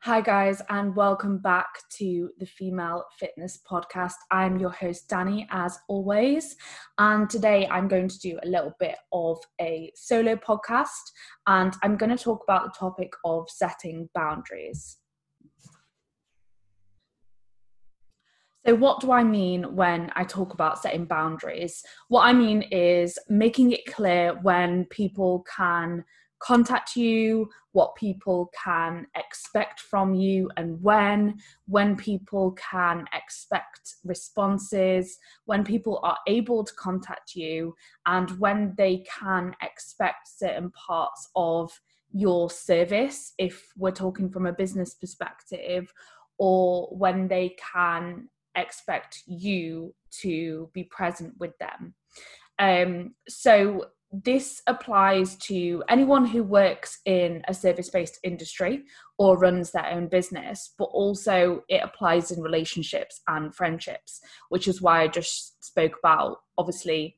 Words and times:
Hi, 0.00 0.20
guys, 0.20 0.60
and 0.68 0.96
welcome 0.96 1.38
back 1.38 1.68
to 1.98 2.30
the 2.38 2.46
Female 2.46 3.04
Fitness 3.20 3.60
Podcast. 3.68 4.14
I'm 4.32 4.58
your 4.58 4.70
host, 4.70 5.08
Danni, 5.08 5.46
as 5.50 5.78
always. 5.88 6.56
And 6.98 7.30
today 7.30 7.68
I'm 7.70 7.86
going 7.86 8.08
to 8.08 8.18
do 8.18 8.38
a 8.42 8.48
little 8.48 8.72
bit 8.80 8.96
of 9.12 9.38
a 9.60 9.92
solo 9.94 10.34
podcast, 10.34 11.12
and 11.46 11.74
I'm 11.84 11.96
going 11.96 12.16
to 12.16 12.22
talk 12.22 12.42
about 12.42 12.64
the 12.64 12.78
topic 12.78 13.12
of 13.24 13.48
setting 13.48 14.08
boundaries. 14.12 14.98
So, 18.66 18.74
what 18.74 19.00
do 19.00 19.12
I 19.12 19.22
mean 19.22 19.76
when 19.76 20.10
I 20.16 20.24
talk 20.24 20.52
about 20.52 20.82
setting 20.82 21.04
boundaries? 21.04 21.82
What 22.08 22.22
I 22.22 22.32
mean 22.32 22.62
is 22.62 23.18
making 23.28 23.72
it 23.72 23.86
clear 23.86 24.38
when 24.42 24.84
people 24.86 25.44
can 25.56 26.04
contact 26.42 26.96
you, 26.96 27.48
what 27.72 27.94
people 27.94 28.50
can 28.64 29.06
expect 29.16 29.80
from 29.80 30.14
you 30.14 30.50
and 30.56 30.82
when, 30.82 31.38
when 31.66 31.96
people 31.96 32.52
can 32.52 33.04
expect 33.14 33.94
responses, 34.04 35.18
when 35.44 35.64
people 35.64 36.00
are 36.02 36.18
able 36.26 36.64
to 36.64 36.74
contact 36.74 37.34
you, 37.34 37.74
and 38.06 38.30
when 38.38 38.74
they 38.76 39.04
can 39.20 39.54
expect 39.62 40.28
certain 40.28 40.70
parts 40.72 41.28
of 41.36 41.70
your 42.12 42.50
service, 42.50 43.32
if 43.38 43.68
we're 43.76 43.90
talking 43.90 44.28
from 44.28 44.46
a 44.46 44.52
business 44.52 44.94
perspective, 44.94 45.92
or 46.38 46.88
when 46.88 47.28
they 47.28 47.54
can 47.72 48.28
expect 48.56 49.22
you 49.26 49.94
to 50.10 50.68
be 50.74 50.84
present 50.84 51.32
with 51.38 51.52
them. 51.58 51.94
Um, 52.58 53.14
so 53.28 53.86
this 54.12 54.60
applies 54.66 55.36
to 55.36 55.82
anyone 55.88 56.26
who 56.26 56.42
works 56.42 56.98
in 57.06 57.42
a 57.48 57.54
service 57.54 57.88
based 57.88 58.18
industry 58.22 58.84
or 59.16 59.38
runs 59.38 59.70
their 59.70 59.86
own 59.86 60.06
business, 60.08 60.74
but 60.78 60.84
also 60.84 61.62
it 61.68 61.80
applies 61.82 62.30
in 62.30 62.42
relationships 62.42 63.22
and 63.26 63.54
friendships, 63.54 64.20
which 64.50 64.68
is 64.68 64.82
why 64.82 65.02
I 65.02 65.08
just 65.08 65.64
spoke 65.64 65.96
about 65.98 66.38
obviously 66.58 67.16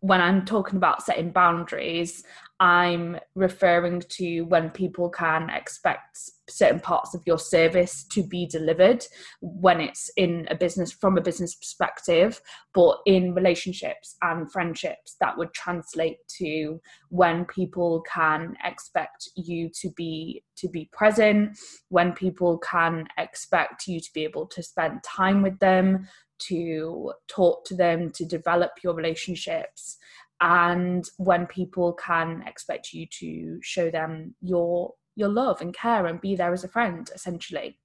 when 0.00 0.20
I'm 0.20 0.44
talking 0.44 0.76
about 0.76 1.02
setting 1.02 1.30
boundaries, 1.30 2.22
I'm 2.60 3.18
referring 3.36 4.02
to 4.08 4.42
when 4.42 4.70
people 4.70 5.08
can 5.10 5.48
expect 5.48 6.18
certain 6.50 6.80
parts 6.80 7.14
of 7.14 7.22
your 7.24 7.38
service 7.38 8.04
to 8.10 8.24
be 8.24 8.46
delivered 8.46 9.04
when 9.40 9.80
it's 9.80 10.10
in 10.16 10.48
a 10.50 10.56
business 10.56 10.90
from 10.90 11.16
a 11.16 11.20
business 11.20 11.54
perspective, 11.54 12.40
but 12.74 12.98
in 13.06 13.34
relationships 13.34 14.16
and 14.22 14.50
friendships, 14.50 15.14
that 15.20 15.38
would 15.38 15.54
translate 15.54 16.18
to 16.38 16.80
when 17.10 17.44
people 17.44 18.02
can 18.12 18.56
expect 18.64 19.28
you 19.36 19.70
to 19.80 19.90
be 19.90 20.42
to 20.56 20.68
be 20.68 20.90
present, 20.92 21.56
when 21.90 22.12
people 22.12 22.58
can 22.58 23.06
expect 23.16 23.86
you 23.86 24.00
to 24.00 24.10
be 24.12 24.24
able 24.24 24.46
to 24.46 24.60
spend 24.60 25.00
time 25.04 25.42
with 25.42 25.56
them, 25.60 26.08
to 26.38 27.12
talk 27.28 27.64
to 27.66 27.76
them, 27.76 28.10
to 28.10 28.24
develop 28.24 28.72
your 28.82 28.94
relationships, 28.94 29.98
and 30.40 31.08
when 31.16 31.46
people 31.46 31.92
can 31.94 32.42
expect 32.46 32.92
you 32.92 33.06
to 33.18 33.58
show 33.62 33.90
them 33.90 34.34
your 34.40 34.94
your 35.16 35.28
love 35.28 35.60
and 35.60 35.74
care 35.74 36.06
and 36.06 36.20
be 36.20 36.36
there 36.36 36.52
as 36.52 36.62
a 36.62 36.68
friend, 36.68 37.10
essentially. 37.12 37.76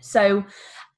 So, 0.00 0.44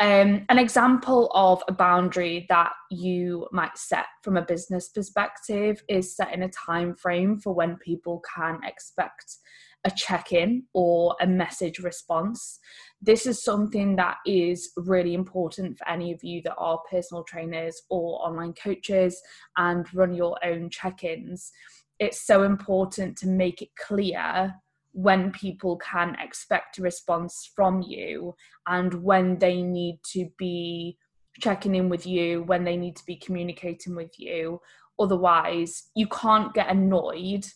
um, 0.00 0.44
an 0.48 0.58
example 0.58 1.30
of 1.32 1.62
a 1.68 1.72
boundary 1.72 2.44
that 2.48 2.72
you 2.90 3.46
might 3.52 3.78
set 3.78 4.06
from 4.22 4.36
a 4.36 4.42
business 4.42 4.88
perspective 4.88 5.82
is 5.88 6.16
setting 6.16 6.42
a 6.42 6.48
time 6.48 6.94
frame 6.94 7.38
for 7.38 7.54
when 7.54 7.76
people 7.76 8.22
can 8.34 8.60
expect 8.64 9.36
a 9.84 9.90
check 9.90 10.32
in 10.32 10.64
or 10.72 11.14
a 11.20 11.26
message 11.26 11.78
response. 11.78 12.58
This 13.00 13.26
is 13.26 13.44
something 13.44 13.96
that 13.96 14.16
is 14.26 14.72
really 14.76 15.14
important 15.14 15.78
for 15.78 15.88
any 15.88 16.12
of 16.12 16.24
you 16.24 16.42
that 16.42 16.56
are 16.56 16.80
personal 16.90 17.22
trainers 17.24 17.80
or 17.88 18.26
online 18.26 18.54
coaches 18.54 19.20
and 19.56 19.86
run 19.94 20.14
your 20.14 20.36
own 20.44 20.70
check 20.70 21.04
ins. 21.04 21.52
It's 21.98 22.26
so 22.26 22.42
important 22.42 23.16
to 23.18 23.28
make 23.28 23.62
it 23.62 23.68
clear 23.76 24.54
when 24.92 25.30
people 25.30 25.76
can 25.76 26.16
expect 26.20 26.78
a 26.78 26.82
response 26.82 27.50
from 27.54 27.82
you 27.82 28.34
and 28.66 28.94
when 29.04 29.38
they 29.38 29.62
need 29.62 30.00
to 30.02 30.28
be 30.38 30.96
checking 31.38 31.74
in 31.74 31.88
with 31.88 32.06
you, 32.06 32.42
when 32.44 32.64
they 32.64 32.76
need 32.76 32.96
to 32.96 33.04
be 33.06 33.16
communicating 33.16 33.94
with 33.94 34.18
you. 34.18 34.60
Otherwise, 34.98 35.90
you 35.94 36.06
can't 36.06 36.54
get 36.54 36.70
annoyed 36.70 37.46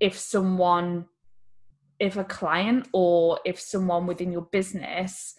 if 0.00 0.18
someone 0.18 1.04
if 2.02 2.16
a 2.16 2.24
client 2.24 2.86
or 2.92 3.38
if 3.46 3.58
someone 3.58 4.06
within 4.06 4.30
your 4.30 4.48
business 4.52 5.34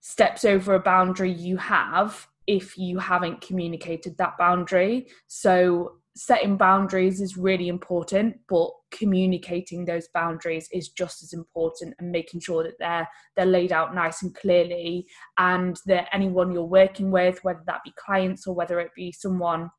steps 0.00 0.44
over 0.44 0.74
a 0.74 0.80
boundary 0.80 1.32
you 1.32 1.56
have 1.56 2.28
if 2.48 2.78
you 2.78 2.98
haven't 2.98 3.42
communicated 3.42 4.16
that 4.16 4.36
boundary. 4.38 5.06
So, 5.28 5.98
setting 6.16 6.56
boundaries 6.56 7.20
is 7.20 7.36
really 7.36 7.68
important, 7.68 8.36
but 8.48 8.70
communicating 8.90 9.84
those 9.84 10.08
boundaries 10.12 10.68
is 10.72 10.88
just 10.88 11.22
as 11.22 11.32
important 11.32 11.94
and 12.00 12.10
making 12.10 12.40
sure 12.40 12.64
that 12.64 12.78
they're 12.80 13.08
they're 13.36 13.46
laid 13.46 13.70
out 13.70 13.94
nice 13.94 14.22
and 14.22 14.34
clearly 14.34 15.06
and 15.36 15.78
that 15.86 16.08
anyone 16.12 16.50
you're 16.50 16.64
working 16.64 17.12
with, 17.12 17.44
whether 17.44 17.62
that 17.66 17.84
be 17.84 17.92
clients 17.96 18.46
or 18.46 18.54
whether 18.54 18.80
it 18.80 18.90
be 18.96 19.12
someone 19.12 19.70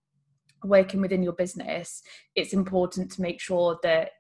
working 0.64 1.02
within 1.02 1.24
your 1.24 1.34
business, 1.34 2.02
it's 2.36 2.54
important 2.54 3.12
to 3.12 3.22
make 3.22 3.42
sure 3.42 3.78
that 3.82 4.12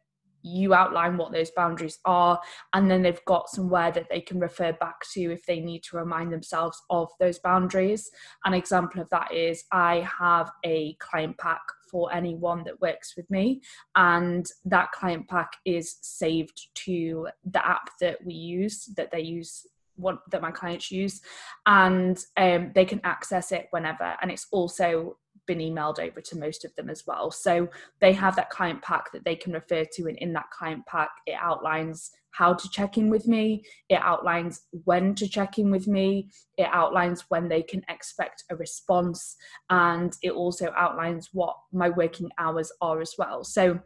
you 0.41 0.73
outline 0.73 1.17
what 1.17 1.31
those 1.31 1.51
boundaries 1.51 1.99
are 2.05 2.39
and 2.73 2.89
then 2.89 3.01
they've 3.01 3.23
got 3.25 3.49
somewhere 3.49 3.91
that 3.91 4.07
they 4.09 4.21
can 4.21 4.39
refer 4.39 4.71
back 4.73 4.95
to 5.13 5.31
if 5.31 5.45
they 5.45 5.59
need 5.59 5.83
to 5.83 5.97
remind 5.97 6.31
themselves 6.31 6.81
of 6.89 7.09
those 7.19 7.39
boundaries. 7.39 8.09
An 8.45 8.53
example 8.53 9.01
of 9.01 9.09
that 9.09 9.33
is 9.33 9.63
i 9.71 10.07
have 10.19 10.51
a 10.65 10.93
client 10.95 11.37
pack 11.37 11.61
for 11.89 12.13
anyone 12.13 12.63
that 12.63 12.79
works 12.81 13.15
with 13.17 13.29
me 13.29 13.61
and 13.95 14.45
that 14.65 14.91
client 14.91 15.27
pack 15.27 15.53
is 15.65 15.97
saved 16.01 16.67
to 16.75 17.27
the 17.45 17.65
app 17.65 17.89
that 17.99 18.23
we 18.23 18.33
use 18.33 18.85
that 18.95 19.11
they 19.11 19.21
use 19.21 19.65
what 19.95 20.19
that 20.31 20.41
my 20.41 20.51
clients 20.51 20.91
use 20.91 21.21
and 21.65 22.19
um, 22.37 22.71
they 22.73 22.85
can 22.85 23.01
access 23.03 23.51
it 23.51 23.67
whenever 23.71 24.15
and 24.21 24.31
it's 24.31 24.47
also 24.51 25.17
been 25.49 25.57
emailed 25.57 25.99
over 25.99 26.21
to 26.21 26.37
most 26.37 26.63
of 26.63 26.73
them 26.75 26.91
as 26.91 27.07
well. 27.07 27.31
So 27.31 27.67
they 27.99 28.13
have 28.13 28.35
that 28.35 28.51
client 28.51 28.83
pack 28.83 29.11
that 29.11 29.25
they 29.25 29.35
can 29.35 29.51
refer 29.51 29.83
to, 29.83 30.07
and 30.07 30.17
in 30.19 30.31
that 30.33 30.51
client 30.51 30.85
pack, 30.85 31.09
it 31.25 31.35
outlines 31.41 32.11
how 32.31 32.53
to 32.53 32.69
check 32.69 32.99
in 32.99 33.09
with 33.09 33.27
me, 33.27 33.63
it 33.89 33.99
outlines 34.01 34.61
when 34.85 35.15
to 35.15 35.27
check 35.27 35.57
in 35.57 35.71
with 35.71 35.87
me, 35.87 36.29
it 36.57 36.67
outlines 36.71 37.25
when 37.29 37.49
they 37.49 37.63
can 37.63 37.83
expect 37.89 38.43
a 38.51 38.55
response, 38.55 39.35
and 39.71 40.15
it 40.21 40.31
also 40.31 40.71
outlines 40.77 41.29
what 41.33 41.55
my 41.73 41.89
working 41.89 42.29
hours 42.37 42.71
are 42.79 43.01
as 43.01 43.15
well. 43.17 43.43
So 43.43 43.79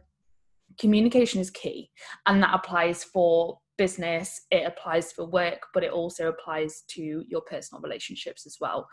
communication 0.78 1.40
is 1.40 1.50
key, 1.50 1.90
and 2.26 2.42
that 2.42 2.54
applies 2.54 3.02
for 3.02 3.58
business, 3.78 4.42
it 4.50 4.66
applies 4.66 5.12
for 5.12 5.24
work, 5.24 5.62
but 5.72 5.82
it 5.82 5.90
also 5.90 6.28
applies 6.28 6.82
to 6.88 7.24
your 7.26 7.40
personal 7.40 7.80
relationships 7.80 8.44
as 8.46 8.58
well 8.60 8.86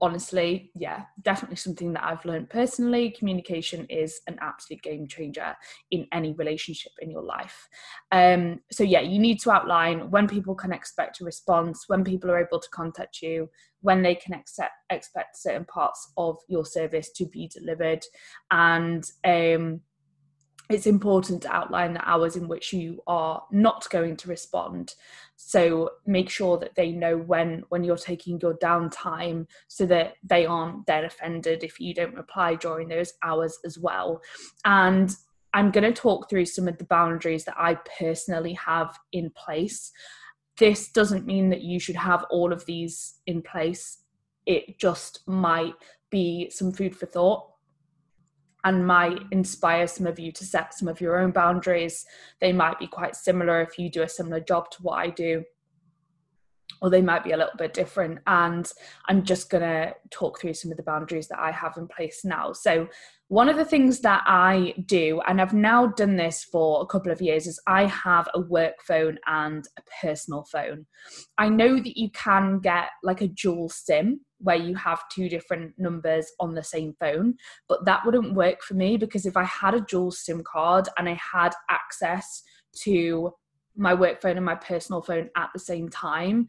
honestly, 0.00 0.70
yeah, 0.74 1.04
definitely 1.22 1.56
something 1.56 1.92
that 1.92 2.04
I've 2.04 2.24
learned 2.24 2.50
personally. 2.50 3.10
Communication 3.10 3.86
is 3.88 4.20
an 4.26 4.36
absolute 4.40 4.82
game 4.82 5.06
changer 5.06 5.56
in 5.90 6.06
any 6.12 6.32
relationship 6.32 6.92
in 7.00 7.10
your 7.10 7.22
life. 7.22 7.68
Um, 8.12 8.60
so, 8.70 8.84
yeah, 8.84 9.00
you 9.00 9.18
need 9.18 9.40
to 9.40 9.50
outline 9.50 10.10
when 10.10 10.28
people 10.28 10.54
can 10.54 10.72
expect 10.72 11.20
a 11.20 11.24
response, 11.24 11.84
when 11.86 12.04
people 12.04 12.30
are 12.30 12.44
able 12.44 12.60
to 12.60 12.68
contact 12.70 13.22
you, 13.22 13.48
when 13.80 14.02
they 14.02 14.14
can 14.14 14.34
accept, 14.34 14.72
expect 14.90 15.36
certain 15.36 15.64
parts 15.64 16.12
of 16.16 16.38
your 16.48 16.64
service 16.64 17.10
to 17.12 17.26
be 17.26 17.48
delivered, 17.48 18.04
and 18.50 19.04
um, 19.24 19.80
it's 20.70 20.86
important 20.86 21.42
to 21.42 21.52
outline 21.52 21.92
the 21.92 22.08
hours 22.08 22.36
in 22.36 22.48
which 22.48 22.72
you 22.72 23.02
are 23.06 23.42
not 23.50 23.88
going 23.90 24.16
to 24.16 24.28
respond 24.28 24.94
so 25.46 25.90
make 26.06 26.30
sure 26.30 26.56
that 26.58 26.74
they 26.74 26.90
know 26.90 27.18
when 27.18 27.64
when 27.68 27.84
you're 27.84 27.98
taking 27.98 28.40
your 28.40 28.54
downtime 28.54 29.46
so 29.68 29.84
that 29.84 30.14
they 30.22 30.46
aren't 30.46 30.86
then 30.86 31.04
offended 31.04 31.62
if 31.62 31.78
you 31.78 31.92
don't 31.92 32.14
reply 32.14 32.54
during 32.54 32.88
those 32.88 33.12
hours 33.22 33.58
as 33.64 33.78
well. 33.78 34.22
And 34.64 35.14
i'm 35.52 35.70
going 35.70 35.84
to 35.84 35.92
talk 35.92 36.28
through 36.28 36.46
some 36.46 36.66
of 36.66 36.76
the 36.78 36.84
boundaries 36.84 37.44
that 37.44 37.54
i 37.58 37.76
personally 37.98 38.54
have 38.54 38.98
in 39.12 39.30
place. 39.30 39.92
This 40.58 40.90
doesn't 40.90 41.26
mean 41.26 41.50
that 41.50 41.62
you 41.62 41.78
should 41.78 41.96
have 41.96 42.24
all 42.30 42.52
of 42.52 42.64
these 42.64 43.20
in 43.26 43.42
place. 43.42 43.98
It 44.46 44.78
just 44.78 45.20
might 45.26 45.74
be 46.10 46.48
some 46.50 46.72
food 46.72 46.96
for 46.96 47.06
thought 47.06 47.53
and 48.64 48.86
might 48.86 49.20
inspire 49.30 49.86
some 49.86 50.06
of 50.06 50.18
you 50.18 50.32
to 50.32 50.44
set 50.44 50.74
some 50.74 50.88
of 50.88 51.00
your 51.00 51.20
own 51.20 51.30
boundaries. 51.30 52.04
They 52.40 52.52
might 52.52 52.78
be 52.78 52.86
quite 52.86 53.14
similar 53.14 53.60
if 53.60 53.78
you 53.78 53.90
do 53.90 54.02
a 54.02 54.08
similar 54.08 54.40
job 54.40 54.70
to 54.72 54.82
what 54.82 54.98
I 54.98 55.10
do. 55.10 55.44
Or 56.80 56.90
they 56.90 57.02
might 57.02 57.24
be 57.24 57.32
a 57.32 57.36
little 57.36 57.56
bit 57.56 57.74
different. 57.74 58.18
And 58.26 58.70
I'm 59.08 59.22
just 59.22 59.50
going 59.50 59.62
to 59.62 59.94
talk 60.10 60.40
through 60.40 60.54
some 60.54 60.70
of 60.70 60.76
the 60.76 60.82
boundaries 60.82 61.28
that 61.28 61.38
I 61.38 61.50
have 61.50 61.76
in 61.76 61.88
place 61.88 62.24
now. 62.24 62.52
So, 62.52 62.88
one 63.28 63.48
of 63.48 63.56
the 63.56 63.64
things 63.64 64.00
that 64.00 64.22
I 64.26 64.74
do, 64.84 65.20
and 65.26 65.40
I've 65.40 65.54
now 65.54 65.86
done 65.86 66.16
this 66.16 66.44
for 66.44 66.82
a 66.82 66.86
couple 66.86 67.10
of 67.10 67.22
years, 67.22 67.46
is 67.46 67.58
I 67.66 67.86
have 67.86 68.28
a 68.34 68.40
work 68.40 68.82
phone 68.86 69.18
and 69.26 69.66
a 69.78 69.82
personal 70.02 70.44
phone. 70.44 70.86
I 71.38 71.48
know 71.48 71.76
that 71.76 71.98
you 71.98 72.10
can 72.10 72.60
get 72.60 72.90
like 73.02 73.22
a 73.22 73.28
dual 73.28 73.70
SIM 73.70 74.20
where 74.38 74.56
you 74.56 74.74
have 74.74 75.08
two 75.08 75.28
different 75.30 75.72
numbers 75.78 76.30
on 76.38 76.54
the 76.54 76.62
same 76.62 76.94
phone, 77.00 77.34
but 77.66 77.84
that 77.86 78.04
wouldn't 78.04 78.34
work 78.34 78.62
for 78.62 78.74
me 78.74 78.98
because 78.98 79.24
if 79.24 79.38
I 79.38 79.44
had 79.44 79.74
a 79.74 79.80
dual 79.80 80.10
SIM 80.10 80.42
card 80.44 80.88
and 80.98 81.08
I 81.08 81.18
had 81.32 81.54
access 81.70 82.42
to 82.82 83.32
my 83.76 83.94
work 83.94 84.22
phone 84.22 84.36
and 84.36 84.46
my 84.46 84.54
personal 84.54 85.02
phone 85.02 85.30
at 85.36 85.50
the 85.52 85.58
same 85.58 85.88
time, 85.88 86.48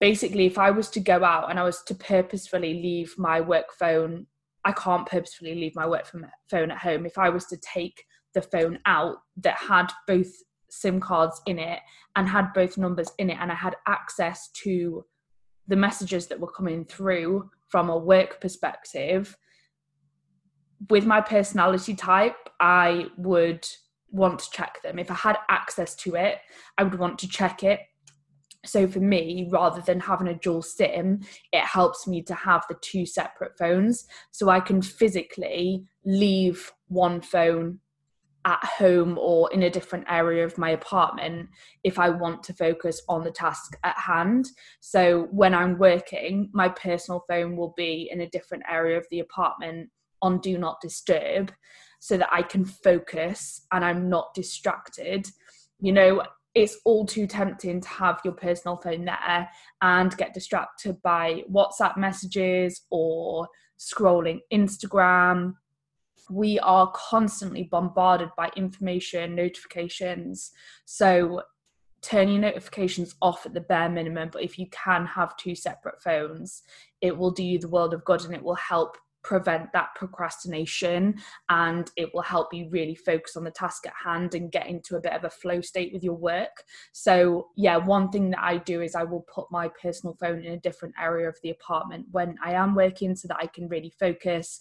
basically 0.00 0.46
if 0.46 0.58
i 0.58 0.70
was 0.70 0.88
to 0.90 1.00
go 1.00 1.24
out 1.24 1.50
and 1.50 1.58
i 1.58 1.62
was 1.62 1.82
to 1.82 1.94
purposefully 1.94 2.74
leave 2.74 3.14
my 3.18 3.40
work 3.40 3.72
phone 3.78 4.26
i 4.64 4.72
can't 4.72 5.06
purposefully 5.06 5.54
leave 5.54 5.74
my 5.74 5.86
work 5.86 6.06
phone 6.50 6.70
at 6.70 6.78
home. 6.78 7.06
If 7.06 7.18
i 7.18 7.28
was 7.28 7.46
to 7.46 7.56
take 7.58 8.04
the 8.34 8.42
phone 8.42 8.78
out 8.86 9.16
that 9.38 9.56
had 9.56 9.86
both 10.06 10.30
sim 10.68 11.00
cards 11.00 11.40
in 11.46 11.58
it 11.58 11.80
and 12.16 12.28
had 12.28 12.52
both 12.52 12.76
numbers 12.76 13.10
in 13.18 13.30
it 13.30 13.38
and 13.40 13.50
i 13.50 13.54
had 13.54 13.76
access 13.86 14.50
to 14.64 15.04
the 15.68 15.76
messages 15.76 16.26
that 16.26 16.40
were 16.40 16.50
coming 16.50 16.84
through 16.84 17.48
from 17.68 17.88
a 17.88 17.96
work 17.96 18.40
perspective 18.40 19.36
with 20.90 21.06
my 21.06 21.20
personality 21.20 21.94
type 21.94 22.36
i 22.60 23.06
would 23.16 23.66
want 24.16 24.38
to 24.40 24.50
check 24.50 24.82
them. 24.82 24.98
If 24.98 25.10
i 25.10 25.14
had 25.14 25.38
access 25.48 25.94
to 25.96 26.14
it 26.14 26.38
i 26.78 26.82
would 26.82 26.98
want 26.98 27.18
to 27.20 27.28
check 27.28 27.62
it. 27.62 27.80
So 28.64 28.88
for 28.88 29.00
me 29.00 29.48
rather 29.50 29.80
than 29.80 30.00
having 30.00 30.28
a 30.28 30.34
dual 30.34 30.62
sim 30.62 31.20
it 31.52 31.64
helps 31.64 32.06
me 32.06 32.22
to 32.22 32.34
have 32.34 32.64
the 32.68 32.76
two 32.80 33.06
separate 33.06 33.56
phones 33.58 34.06
so 34.32 34.48
i 34.48 34.60
can 34.60 34.82
physically 34.82 35.84
leave 36.04 36.72
one 36.88 37.20
phone 37.20 37.80
at 38.44 38.64
home 38.64 39.18
or 39.18 39.52
in 39.52 39.64
a 39.64 39.70
different 39.70 40.04
area 40.08 40.44
of 40.44 40.56
my 40.56 40.70
apartment 40.70 41.48
if 41.82 41.98
i 41.98 42.08
want 42.08 42.42
to 42.44 42.54
focus 42.54 43.02
on 43.08 43.24
the 43.24 43.30
task 43.30 43.76
at 43.82 43.98
hand. 43.98 44.46
So 44.80 45.28
when 45.30 45.52
i'm 45.52 45.78
working 45.78 46.50
my 46.52 46.68
personal 46.68 47.24
phone 47.28 47.56
will 47.56 47.74
be 47.76 48.08
in 48.12 48.20
a 48.20 48.30
different 48.30 48.64
area 48.70 48.96
of 48.98 49.06
the 49.10 49.20
apartment 49.20 49.90
on 50.22 50.40
do 50.40 50.58
not 50.58 50.80
disturb 50.80 51.52
so 52.06 52.16
that 52.16 52.28
i 52.30 52.40
can 52.40 52.64
focus 52.64 53.62
and 53.72 53.84
i'm 53.84 54.08
not 54.08 54.32
distracted 54.34 55.26
you 55.80 55.92
know 55.92 56.22
it's 56.54 56.78
all 56.86 57.04
too 57.04 57.26
tempting 57.26 57.82
to 57.82 57.88
have 57.88 58.18
your 58.24 58.32
personal 58.32 58.78
phone 58.78 59.04
there 59.04 59.46
and 59.82 60.16
get 60.16 60.32
distracted 60.32 61.00
by 61.02 61.42
WhatsApp 61.52 61.98
messages 61.98 62.80
or 62.88 63.46
scrolling 63.78 64.40
Instagram. 64.50 65.52
We 66.30 66.58
are 66.60 66.90
constantly 66.94 67.64
bombarded 67.64 68.30
by 68.38 68.50
information, 68.56 69.34
notifications. 69.34 70.52
So 70.86 71.42
turn 72.00 72.30
your 72.30 72.40
notifications 72.40 73.14
off 73.20 73.44
at 73.44 73.52
the 73.52 73.60
bare 73.60 73.90
minimum. 73.90 74.30
But 74.32 74.42
if 74.42 74.58
you 74.58 74.66
can 74.70 75.04
have 75.04 75.36
two 75.36 75.54
separate 75.54 76.00
phones, 76.02 76.62
it 77.02 77.14
will 77.14 77.32
do 77.32 77.44
you 77.44 77.58
the 77.58 77.68
world 77.68 77.92
of 77.92 78.02
good 78.06 78.24
and 78.24 78.34
it 78.34 78.42
will 78.42 78.54
help 78.54 78.96
prevent 79.26 79.72
that 79.72 79.88
procrastination 79.96 81.16
and 81.48 81.90
it 81.96 82.14
will 82.14 82.22
help 82.22 82.54
you 82.54 82.68
really 82.70 82.94
focus 82.94 83.36
on 83.36 83.42
the 83.42 83.50
task 83.50 83.84
at 83.84 83.92
hand 84.02 84.36
and 84.36 84.52
get 84.52 84.68
into 84.68 84.96
a 84.96 85.00
bit 85.00 85.12
of 85.12 85.24
a 85.24 85.30
flow 85.30 85.60
state 85.60 85.92
with 85.92 86.04
your 86.04 86.14
work. 86.14 86.62
So, 86.92 87.48
yeah, 87.56 87.76
one 87.76 88.10
thing 88.10 88.30
that 88.30 88.42
I 88.42 88.58
do 88.58 88.80
is 88.82 88.94
I 88.94 89.02
will 89.02 89.26
put 89.34 89.50
my 89.50 89.68
personal 89.82 90.16
phone 90.20 90.44
in 90.44 90.52
a 90.52 90.60
different 90.60 90.94
area 91.00 91.28
of 91.28 91.36
the 91.42 91.50
apartment 91.50 92.06
when 92.12 92.36
I 92.42 92.52
am 92.52 92.76
working 92.76 93.16
so 93.16 93.26
that 93.28 93.38
I 93.42 93.48
can 93.48 93.68
really 93.68 93.92
focus. 93.98 94.60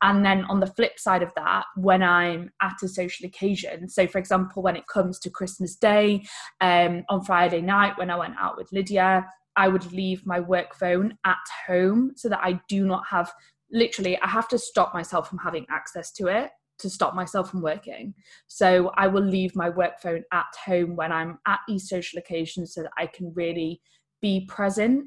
And 0.00 0.24
then 0.24 0.44
on 0.44 0.60
the 0.60 0.66
flip 0.66 0.98
side 0.98 1.22
of 1.22 1.32
that, 1.34 1.64
when 1.76 2.02
I'm 2.02 2.50
at 2.62 2.76
a 2.84 2.88
social 2.88 3.26
occasion, 3.26 3.88
so 3.88 4.06
for 4.06 4.18
example, 4.18 4.62
when 4.62 4.76
it 4.76 4.86
comes 4.86 5.18
to 5.20 5.30
Christmas 5.30 5.74
Day 5.74 6.24
um, 6.60 7.02
on 7.08 7.24
Friday 7.24 7.62
night, 7.62 7.98
when 7.98 8.10
I 8.10 8.16
went 8.16 8.34
out 8.38 8.56
with 8.56 8.70
Lydia, 8.70 9.26
I 9.56 9.68
would 9.68 9.92
leave 9.92 10.26
my 10.26 10.40
work 10.40 10.74
phone 10.74 11.16
at 11.24 11.36
home 11.66 12.12
so 12.16 12.28
that 12.28 12.40
I 12.42 12.60
do 12.68 12.86
not 12.86 13.04
have 13.08 13.32
literally 13.74 14.18
I 14.20 14.28
have 14.28 14.48
to 14.48 14.58
stop 14.58 14.94
myself 14.94 15.28
from 15.28 15.38
having 15.38 15.66
access 15.68 16.10
to 16.12 16.28
it 16.28 16.50
to 16.78 16.90
stop 16.90 17.14
myself 17.14 17.50
from 17.50 17.60
working. 17.60 18.14
So 18.48 18.90
I 18.96 19.06
will 19.06 19.22
leave 19.22 19.54
my 19.54 19.68
work 19.68 20.00
phone 20.00 20.24
at 20.32 20.46
home 20.64 20.96
when 20.96 21.12
I'm 21.12 21.38
at 21.46 21.60
these 21.68 21.88
social 21.88 22.18
occasions 22.18 22.74
so 22.74 22.82
that 22.82 22.90
I 22.98 23.06
can 23.06 23.32
really 23.34 23.80
be 24.20 24.46
present, 24.46 25.06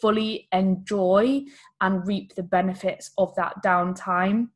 fully 0.00 0.48
enjoy 0.52 1.42
and 1.80 2.06
reap 2.06 2.34
the 2.34 2.42
benefits 2.42 3.12
of 3.16 3.34
that 3.36 3.54
downtime 3.64 4.48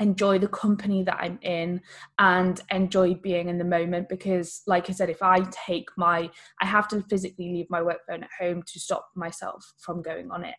enjoy 0.00 0.38
the 0.38 0.48
company 0.48 1.02
that 1.04 1.18
I'm 1.20 1.38
in 1.42 1.82
and 2.18 2.60
enjoy 2.70 3.14
being 3.14 3.48
in 3.48 3.58
the 3.58 3.64
moment 3.64 4.08
because 4.08 4.62
like 4.66 4.88
I 4.88 4.94
said 4.94 5.10
if 5.10 5.22
I 5.22 5.40
take 5.66 5.88
my 5.96 6.30
I 6.60 6.66
have 6.66 6.88
to 6.88 7.02
physically 7.02 7.52
leave 7.52 7.70
my 7.70 7.82
work 7.82 8.00
phone 8.08 8.24
at 8.24 8.30
home 8.38 8.62
to 8.66 8.80
stop 8.80 9.10
myself 9.14 9.72
from 9.78 10.02
going 10.02 10.30
on 10.30 10.44
it. 10.44 10.54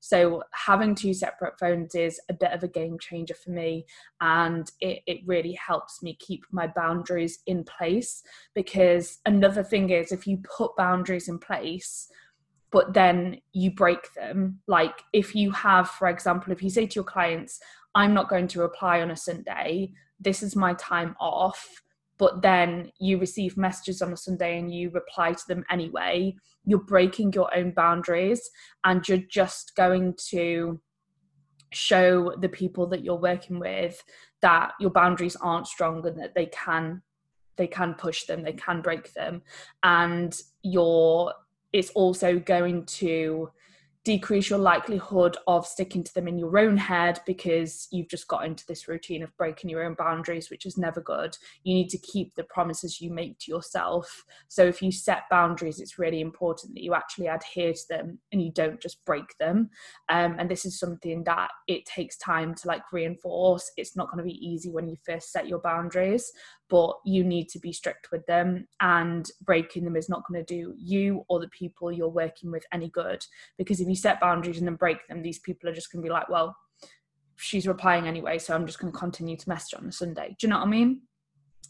So 0.00 0.42
having 0.52 0.94
two 0.94 1.14
separate 1.14 1.58
phones 1.58 1.94
is 1.94 2.20
a 2.28 2.34
bit 2.34 2.52
of 2.52 2.62
a 2.62 2.68
game 2.68 2.98
changer 3.00 3.34
for 3.34 3.50
me 3.50 3.86
and 4.20 4.70
it, 4.80 5.00
it 5.06 5.20
really 5.26 5.54
helps 5.54 6.02
me 6.02 6.16
keep 6.20 6.44
my 6.52 6.66
boundaries 6.66 7.38
in 7.46 7.64
place 7.64 8.22
because 8.54 9.18
another 9.24 9.62
thing 9.62 9.90
is 9.90 10.12
if 10.12 10.26
you 10.26 10.38
put 10.56 10.76
boundaries 10.76 11.28
in 11.28 11.38
place 11.38 12.08
but 12.70 12.94
then 12.94 13.38
you 13.52 13.70
break 13.70 14.12
them 14.14 14.58
like 14.66 15.02
if 15.12 15.34
you 15.34 15.50
have 15.52 15.88
for 15.88 16.08
example 16.08 16.52
if 16.52 16.62
you 16.62 16.70
say 16.70 16.86
to 16.86 16.96
your 16.96 17.04
clients 17.04 17.60
I'm 17.94 18.14
not 18.14 18.28
going 18.28 18.48
to 18.48 18.60
reply 18.60 19.00
on 19.00 19.10
a 19.10 19.16
Sunday. 19.16 19.92
This 20.20 20.42
is 20.42 20.56
my 20.56 20.74
time 20.74 21.14
off. 21.20 21.66
But 22.18 22.42
then 22.42 22.92
you 23.00 23.18
receive 23.18 23.56
messages 23.56 24.00
on 24.00 24.12
a 24.12 24.16
Sunday 24.16 24.58
and 24.58 24.72
you 24.72 24.90
reply 24.90 25.32
to 25.32 25.42
them 25.48 25.64
anyway. 25.70 26.36
You're 26.64 26.78
breaking 26.78 27.32
your 27.32 27.54
own 27.56 27.72
boundaries 27.72 28.48
and 28.84 29.06
you're 29.08 29.18
just 29.28 29.74
going 29.76 30.14
to 30.30 30.80
show 31.72 32.34
the 32.40 32.48
people 32.48 32.86
that 32.86 33.02
you're 33.02 33.16
working 33.16 33.58
with 33.58 34.02
that 34.42 34.72
your 34.78 34.90
boundaries 34.90 35.36
aren't 35.36 35.66
strong 35.66 36.06
and 36.06 36.20
that 36.20 36.34
they 36.34 36.46
can 36.46 37.02
they 37.56 37.66
can 37.66 37.94
push 37.94 38.24
them 38.24 38.42
they 38.42 38.52
can 38.52 38.82
break 38.82 39.12
them 39.14 39.42
and 39.82 40.40
you're 40.62 41.32
it's 41.72 41.90
also 41.90 42.38
going 42.38 42.84
to 42.84 43.50
decrease 44.04 44.50
your 44.50 44.58
likelihood 44.58 45.36
of 45.46 45.66
sticking 45.66 46.02
to 46.02 46.12
them 46.14 46.26
in 46.26 46.36
your 46.36 46.58
own 46.58 46.76
head 46.76 47.20
because 47.24 47.86
you've 47.92 48.08
just 48.08 48.26
got 48.26 48.44
into 48.44 48.66
this 48.66 48.88
routine 48.88 49.22
of 49.22 49.36
breaking 49.36 49.70
your 49.70 49.84
own 49.84 49.94
boundaries, 49.94 50.50
which 50.50 50.66
is 50.66 50.76
never 50.76 51.00
good. 51.00 51.36
You 51.62 51.74
need 51.74 51.88
to 51.90 51.98
keep 51.98 52.34
the 52.34 52.44
promises 52.44 53.00
you 53.00 53.10
make 53.10 53.38
to 53.40 53.52
yourself. 53.52 54.24
So 54.48 54.64
if 54.64 54.82
you 54.82 54.90
set 54.90 55.22
boundaries, 55.30 55.78
it's 55.78 56.00
really 56.00 56.20
important 56.20 56.74
that 56.74 56.82
you 56.82 56.94
actually 56.94 57.28
adhere 57.28 57.72
to 57.72 57.88
them 57.88 58.18
and 58.32 58.42
you 58.42 58.50
don't 58.52 58.80
just 58.80 59.04
break 59.04 59.36
them. 59.38 59.70
Um, 60.08 60.36
and 60.38 60.50
this 60.50 60.64
is 60.64 60.80
something 60.80 61.22
that 61.24 61.50
it 61.68 61.86
takes 61.86 62.16
time 62.16 62.54
to 62.56 62.68
like 62.68 62.82
reinforce. 62.92 63.70
It's 63.76 63.96
not 63.96 64.10
going 64.10 64.18
to 64.18 64.28
be 64.28 64.46
easy 64.46 64.70
when 64.70 64.88
you 64.88 64.96
first 65.06 65.30
set 65.30 65.46
your 65.46 65.60
boundaries, 65.60 66.32
but 66.72 66.96
you 67.04 67.22
need 67.22 67.50
to 67.50 67.58
be 67.58 67.70
strict 67.70 68.10
with 68.10 68.24
them 68.24 68.66
and 68.80 69.30
breaking 69.42 69.84
them 69.84 69.94
is 69.94 70.08
not 70.08 70.26
going 70.26 70.42
to 70.42 70.54
do 70.54 70.74
you 70.78 71.22
or 71.28 71.38
the 71.38 71.48
people 71.48 71.92
you're 71.92 72.08
working 72.08 72.50
with 72.50 72.64
any 72.72 72.88
good 72.88 73.22
because 73.58 73.78
if 73.78 73.86
you 73.86 73.94
set 73.94 74.18
boundaries 74.18 74.56
and 74.56 74.66
then 74.66 74.74
break 74.74 75.06
them 75.06 75.20
these 75.20 75.38
people 75.38 75.68
are 75.68 75.74
just 75.74 75.92
going 75.92 76.02
to 76.02 76.06
be 76.06 76.10
like 76.10 76.30
well 76.30 76.56
she's 77.36 77.66
replying 77.66 78.08
anyway 78.08 78.38
so 78.38 78.54
i'm 78.54 78.66
just 78.66 78.78
going 78.78 78.90
to 78.90 78.98
continue 78.98 79.36
to 79.36 79.48
message 79.50 79.78
on 79.78 79.86
a 79.86 79.92
sunday. 79.92 80.28
Do 80.38 80.46
you 80.46 80.48
know 80.48 80.60
what 80.60 80.66
i 80.66 80.70
mean 80.70 81.02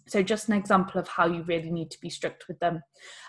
so, 0.07 0.23
just 0.23 0.49
an 0.49 0.55
example 0.55 1.01
of 1.01 1.07
how 1.07 1.27
you 1.27 1.43
really 1.43 1.71
need 1.71 1.91
to 1.93 2.01
be 2.01 2.11
strict 2.11 2.49
with 2.49 2.59
them. 2.59 2.83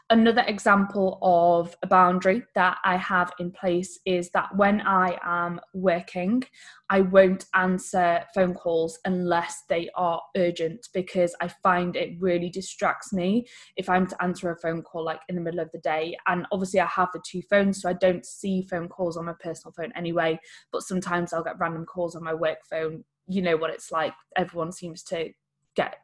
Another 0.10 0.44
example 0.48 1.20
of 1.22 1.76
a 1.84 1.88
boundary 1.88 2.44
that 2.56 2.78
I 2.84 2.98
have 2.98 3.32
in 3.40 3.52
place 3.52 4.00
is 4.06 4.32
that 4.32 4.56
when 4.56 4.82
I 4.82 5.18
am 5.24 5.62
working, 5.74 6.44
I 6.90 7.02
won't 7.02 7.46
answer 7.54 8.24
phone 8.34 8.56
calls 8.56 9.00
unless 9.06 9.64
they 9.70 9.90
are 9.96 10.22
urgent 10.36 10.90
because 10.94 11.36
I 11.42 11.48
find 11.48 11.96
it 11.96 12.20
really 12.20 12.50
distracts 12.50 13.14
me 13.14 13.46
if 13.78 13.88
I'm 13.88 14.08
to 14.08 14.24
answer 14.24 14.52
a 14.52 14.58
phone 14.58 14.82
call 14.82 15.06
like 15.06 15.22
in 15.30 15.36
the 15.36 15.42
middle 15.42 15.60
of 15.60 15.72
the 15.72 15.80
day. 15.80 16.18
And 16.28 16.48
obviously, 16.52 16.80
I 16.80 16.88
have 16.88 17.10
the 17.14 17.22
two 17.26 17.44
phones, 17.44 17.82
so 17.82 17.90
I 17.90 17.94
don't 17.94 18.26
see 18.26 18.68
phone 18.70 18.90
calls 18.90 19.16
on 19.16 19.26
my 19.26 19.34
personal 19.40 19.74
phone 19.74 19.94
anyway, 19.96 20.40
but 20.72 20.82
sometimes 20.82 21.34
I'll 21.34 21.44
get 21.44 21.60
random 21.60 21.86
calls 21.86 22.16
on 22.16 22.24
my 22.24 22.34
work 22.34 22.60
phone. 22.68 23.04
You 23.28 23.44
know 23.44 23.58
what 23.58 23.70
it's 23.70 23.92
like, 23.92 24.14
everyone 24.36 24.72
seems 24.72 25.04
to 25.04 25.30
get 25.76 25.98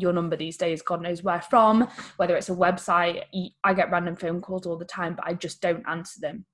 your 0.00 0.12
number 0.12 0.36
these 0.36 0.56
days, 0.56 0.82
God 0.82 1.02
knows 1.02 1.22
where 1.22 1.40
from, 1.40 1.88
whether 2.16 2.36
it's 2.36 2.48
a 2.48 2.54
website. 2.54 3.22
I 3.64 3.74
get 3.74 3.90
random 3.90 4.16
phone 4.16 4.40
calls 4.40 4.66
all 4.66 4.76
the 4.76 4.84
time, 4.84 5.14
but 5.14 5.26
I 5.26 5.34
just 5.34 5.60
don't 5.60 5.84
answer 5.88 6.20
them 6.20 6.44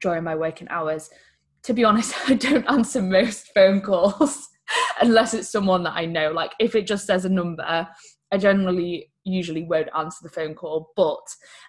during 0.00 0.24
my 0.24 0.34
working 0.34 0.68
hours. 0.68 1.10
To 1.64 1.72
be 1.74 1.84
honest, 1.84 2.14
I 2.28 2.34
don't 2.34 2.68
answer 2.68 3.02
most 3.02 3.50
phone 3.54 3.80
calls 3.80 4.48
unless 5.00 5.34
it's 5.34 5.50
someone 5.50 5.84
that 5.84 5.94
I 5.94 6.06
know. 6.06 6.32
Like 6.32 6.52
if 6.58 6.74
it 6.74 6.86
just 6.86 7.06
says 7.06 7.24
a 7.24 7.28
number 7.28 7.86
I 8.32 8.38
generally 8.38 9.11
usually 9.24 9.64
won't 9.64 9.88
answer 9.96 10.18
the 10.22 10.28
phone 10.28 10.54
call, 10.54 10.90
but 10.96 11.26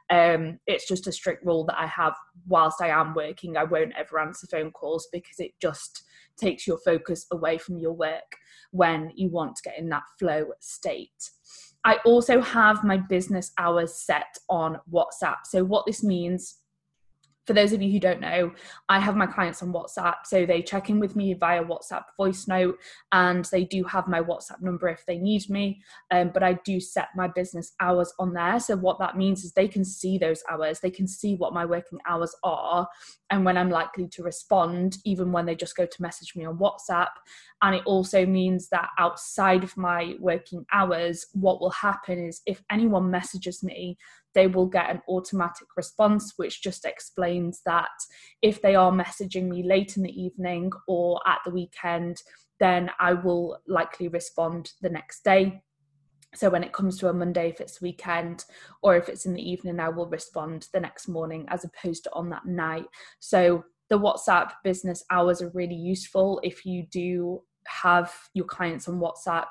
um, 0.10 0.60
it's 0.68 0.88
just 0.88 1.08
a 1.08 1.12
strict 1.12 1.46
rule 1.46 1.66
that 1.66 1.80
I 1.80 1.88
have 1.88 2.16
whilst 2.48 2.82
I 2.82 2.90
am 2.90 3.14
working. 3.14 3.58
I 3.58 3.64
won't 3.64 3.94
ever 3.98 4.20
answer 4.20 4.48
phone 4.48 4.72
calls 4.72 5.08
because 5.12 5.40
it 5.40 5.52
just 5.62 6.04
takes 6.38 6.66
your 6.66 6.78
focus 6.80 7.26
away 7.32 7.58
from 7.58 7.78
your 7.78 7.94
work 7.94 8.38
when 8.72 9.12
you 9.16 9.30
want 9.30 9.56
to 9.56 9.62
get 9.64 9.78
in 9.78 9.90
that 9.90 10.04
flow 10.18 10.46
state. 10.60 11.30
I 11.86 11.98
also 12.06 12.42
have 12.42 12.84
my 12.84 12.98
business 12.98 13.52
hours 13.58 13.94
set 13.94 14.38
on 14.50 14.80
WhatsApp. 14.92 15.38
So, 15.46 15.64
what 15.64 15.86
this 15.86 16.04
means 16.04 16.60
for 17.46 17.54
those 17.54 17.74
of 17.74 17.82
you 17.82 17.92
who 17.92 18.00
don't 18.00 18.22
know, 18.22 18.52
I 18.88 19.00
have 19.00 19.16
my 19.16 19.26
clients 19.26 19.62
on 19.62 19.74
WhatsApp. 19.74 20.16
So 20.26 20.46
they 20.46 20.62
check 20.62 20.90
in 20.90 21.00
with 21.00 21.16
me 21.16 21.34
via 21.34 21.64
WhatsApp 21.64 22.04
voice 22.16 22.48
note, 22.48 22.78
and 23.12 23.46
they 23.46 23.66
do 23.66 23.84
have 23.84 24.08
my 24.08 24.22
WhatsApp 24.22 24.62
number 24.62 24.88
if 24.88 25.06
they 25.06 25.18
need 25.18 25.50
me. 25.50 25.82
Um, 26.12 26.32
but 26.34 26.44
I 26.44 26.54
do 26.66 26.80
set 26.80 27.10
my 27.16 27.28
business 27.28 27.74
hours 27.80 28.14
on 28.20 28.34
there. 28.34 28.60
So 28.60 28.76
what 28.78 29.00
that 29.00 29.18
means 29.18 29.44
is 29.44 29.52
they 29.52 29.68
can 29.68 29.84
see 29.84 30.18
those 30.18 30.44
hours, 30.50 30.80
they 30.80 30.92
can 30.92 31.08
see 31.08 31.36
what 31.36 31.54
my 31.54 31.66
working 31.66 32.00
hours 32.08 32.36
are, 32.44 32.88
and 33.30 33.44
when 33.44 33.58
I'm 33.58 33.70
likely 33.70 34.08
to 34.10 34.24
respond, 34.24 34.98
even 35.06 35.32
when 35.32 35.46
they 35.46 35.56
just 35.56 35.76
go 35.76 35.86
to 35.86 36.02
message 36.02 36.36
me 36.36 36.46
on 36.46 36.58
WhatsApp. 36.58 37.10
And 37.62 37.76
it 37.76 37.84
also 37.86 38.26
means 38.26 38.70
that 38.70 38.90
outside 39.00 39.64
of 39.64 39.76
my 39.76 40.16
working 40.20 40.66
hours, 40.72 41.26
what 41.34 41.60
will 41.60 41.72
happen 41.72 42.26
is 42.26 42.42
if 42.46 42.62
anyone 42.70 43.10
messages 43.10 43.64
me, 43.64 43.98
they 44.34 44.48
will 44.48 44.66
get 44.66 44.90
an 44.90 45.02
automatic 45.08 45.68
response, 45.78 46.34
which 46.38 46.62
just 46.62 46.86
explains 46.86 47.62
that 47.66 47.90
if 48.42 48.62
they 48.62 48.76
are 48.76 48.92
messaging 48.92 49.48
me 49.48 49.64
late 49.64 49.98
in 49.98 50.04
the 50.04 50.22
evening 50.22 50.72
or 50.88 51.20
at 51.26 51.40
the 51.46 51.52
weekend, 51.52 52.22
then 52.60 52.90
I 53.00 53.14
will 53.14 53.60
likely 53.68 54.08
respond 54.08 54.72
the 54.82 54.90
next 54.90 55.24
day. 55.24 55.62
So 56.36 56.50
when 56.50 56.64
it 56.64 56.74
comes 56.74 56.98
to 57.00 57.10
a 57.10 57.14
Monday, 57.14 57.50
if 57.50 57.62
it's 57.62 57.82
weekend 57.82 58.46
or 58.82 58.96
if 58.96 59.08
it's 59.08 59.26
in 59.26 59.34
the 59.34 59.52
evening, 59.52 59.80
I 59.80 59.90
will 59.90 60.08
respond 60.08 60.68
the 60.74 60.80
next 60.80 61.08
morning 61.08 61.46
as 61.50 61.64
opposed 61.64 62.06
to 62.06 62.14
on 62.14 62.30
that 62.30 62.46
night. 62.46 62.86
So 63.20 63.64
the 63.90 64.00
WhatsApp 64.00 64.52
business 64.64 65.04
hours 65.12 65.42
are 65.42 65.52
really 65.54 65.76
useful 65.76 66.40
if 66.44 66.66
you 66.66 66.88
do 66.92 67.44
have 67.68 68.14
your 68.34 68.46
clients 68.46 68.88
on 68.88 69.00
WhatsApp, 69.00 69.48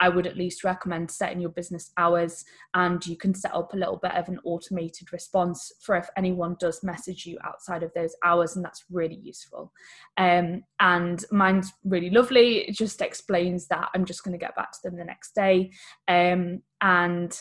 I 0.00 0.08
would 0.08 0.26
at 0.26 0.36
least 0.36 0.64
recommend 0.64 1.10
setting 1.10 1.40
your 1.40 1.50
business 1.50 1.92
hours 1.96 2.44
and 2.74 3.04
you 3.06 3.16
can 3.16 3.34
set 3.34 3.54
up 3.54 3.72
a 3.72 3.76
little 3.76 3.98
bit 3.98 4.12
of 4.12 4.28
an 4.28 4.38
automated 4.44 5.12
response 5.12 5.72
for 5.80 5.96
if 5.96 6.08
anyone 6.16 6.56
does 6.58 6.82
message 6.82 7.26
you 7.26 7.38
outside 7.44 7.82
of 7.82 7.92
those 7.94 8.14
hours, 8.24 8.56
and 8.56 8.64
that's 8.64 8.84
really 8.90 9.18
useful. 9.22 9.72
Um, 10.16 10.64
and 10.80 11.24
mine's 11.30 11.72
really 11.84 12.10
lovely. 12.10 12.58
It 12.68 12.74
just 12.74 13.00
explains 13.00 13.66
that 13.68 13.88
I'm 13.94 14.04
just 14.04 14.24
going 14.24 14.38
to 14.38 14.44
get 14.44 14.56
back 14.56 14.72
to 14.72 14.78
them 14.82 14.96
the 14.96 15.04
next 15.04 15.34
day. 15.34 15.70
Um, 16.08 16.62
and 16.80 17.38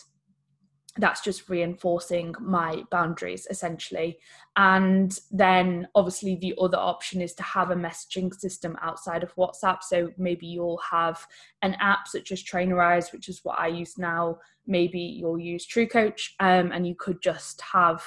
that's 0.98 1.22
just 1.22 1.50
reinforcing 1.50 2.36
my 2.40 2.84
boundaries 2.92 3.48
essentially. 3.50 4.20
And 4.56 5.18
then 5.32 5.88
obviously 5.96 6.36
the 6.36 6.54
other 6.62 6.78
option 6.78 7.20
is 7.22 7.34
to 7.36 7.44
have 7.44 7.72
a 7.72 7.76
messaging 7.76 8.34
system 8.34 8.78
outside 8.82 9.24
of 9.24 9.36
whatsapp. 9.36 9.82
So 9.82 10.12
maybe 10.18 10.46
you'll 10.46 10.82
have 10.90 11.26
an 11.64 11.76
app 11.80 12.08
such 12.08 12.32
as 12.32 12.44
trainerize 12.44 13.12
which 13.12 13.28
is 13.28 13.40
what 13.44 13.60
i 13.60 13.68
use 13.68 13.98
now. 13.98 14.38
Maybe 14.68 15.00
you'll 15.00 15.40
use 15.40 15.68
TrueCoach 15.68 16.32
um, 16.40 16.72
and 16.72 16.86
you 16.88 16.96
could 16.96 17.22
just 17.22 17.62
have 17.62 18.04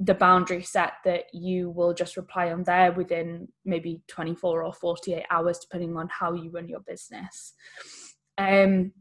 the 0.00 0.14
boundary 0.14 0.62
set 0.62 0.94
that 1.04 1.32
you 1.32 1.70
will 1.70 1.94
just 1.94 2.16
reply 2.16 2.50
on 2.50 2.64
there 2.64 2.90
within 2.90 3.46
maybe 3.64 4.02
24 4.08 4.64
or 4.64 4.72
48 4.72 5.24
hours 5.30 5.60
depending 5.60 5.96
on 5.96 6.08
how 6.08 6.32
you 6.32 6.50
run 6.50 6.68
your 6.68 6.80
business. 6.80 7.52
Um, 8.38 8.92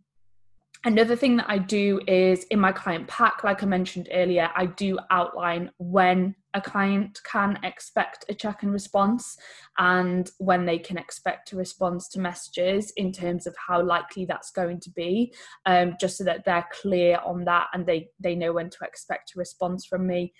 Another 0.83 1.15
thing 1.15 1.37
that 1.37 1.45
I 1.47 1.59
do 1.59 2.01
is 2.07 2.45
in 2.45 2.59
my 2.59 2.71
client 2.71 3.07
pack, 3.07 3.43
like 3.43 3.61
I 3.61 3.67
mentioned 3.67 4.09
earlier, 4.11 4.49
I 4.55 4.65
do 4.65 4.97
outline 5.11 5.69
when 5.77 6.33
a 6.55 6.61
client 6.61 7.19
can 7.23 7.59
expect 7.63 8.25
a 8.29 8.33
check 8.33 8.63
and 8.63 8.73
response 8.73 9.37
and 9.77 10.31
when 10.39 10.65
they 10.65 10.79
can 10.79 10.97
expect 10.97 11.51
a 11.51 11.55
response 11.55 12.09
to 12.09 12.19
messages 12.19 12.91
in 12.97 13.11
terms 13.11 13.45
of 13.45 13.55
how 13.67 13.83
likely 13.83 14.25
that's 14.25 14.49
going 14.49 14.79
to 14.79 14.89
be, 14.89 15.31
um, 15.67 15.97
just 16.01 16.17
so 16.17 16.23
that 16.23 16.45
they're 16.45 16.67
clear 16.81 17.19
on 17.23 17.45
that 17.45 17.67
and 17.73 17.85
they, 17.85 18.09
they 18.19 18.33
know 18.33 18.53
when 18.53 18.71
to 18.71 18.83
expect 18.83 19.33
a 19.35 19.39
response 19.39 19.85
from 19.85 20.07
me. 20.07 20.33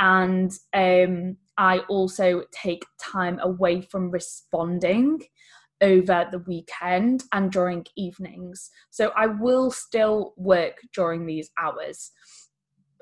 And 0.00 0.50
um, 0.72 1.36
I 1.56 1.78
also 1.88 2.42
take 2.50 2.84
time 3.00 3.38
away 3.38 3.80
from 3.80 4.10
responding 4.10 5.20
over 5.84 6.26
the 6.30 6.40
weekend 6.40 7.22
and 7.32 7.52
during 7.52 7.84
evenings. 7.96 8.70
So 8.90 9.12
I 9.14 9.26
will 9.26 9.70
still 9.70 10.32
work 10.36 10.78
during 10.94 11.26
these 11.26 11.50
hours. 11.58 12.10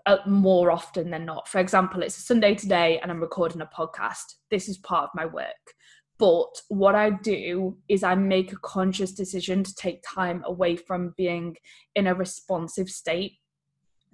Uh, 0.05 0.17
more 0.27 0.73
often 0.73 1.11
than 1.11 1.25
not. 1.25 1.47
For 1.47 1.61
example, 1.61 2.03
it's 2.03 2.19
a 2.19 2.23
Sunday 2.23 2.57
today 2.57 2.99
and 2.99 3.09
I'm 3.09 3.21
recording 3.21 3.61
a 3.61 3.67
podcast. 3.67 4.35
This 4.51 4.69
is 4.69 4.77
part 4.79 5.05
of 5.05 5.11
my 5.15 5.27
work. 5.27 5.47
But 6.19 6.61
what 6.67 6.97
I 6.97 7.11
do 7.11 7.79
is 7.89 8.03
I 8.03 8.17
make 8.17 8.53
a 8.53 8.57
conscious 8.57 9.13
decision 9.13 9.63
to 9.63 9.75
take 9.77 10.03
time 10.03 10.43
away 10.45 10.75
from 10.75 11.15
being 11.17 11.55
in 11.95 12.09
a 12.09 12.15
responsive 12.17 12.89
state 12.89 13.39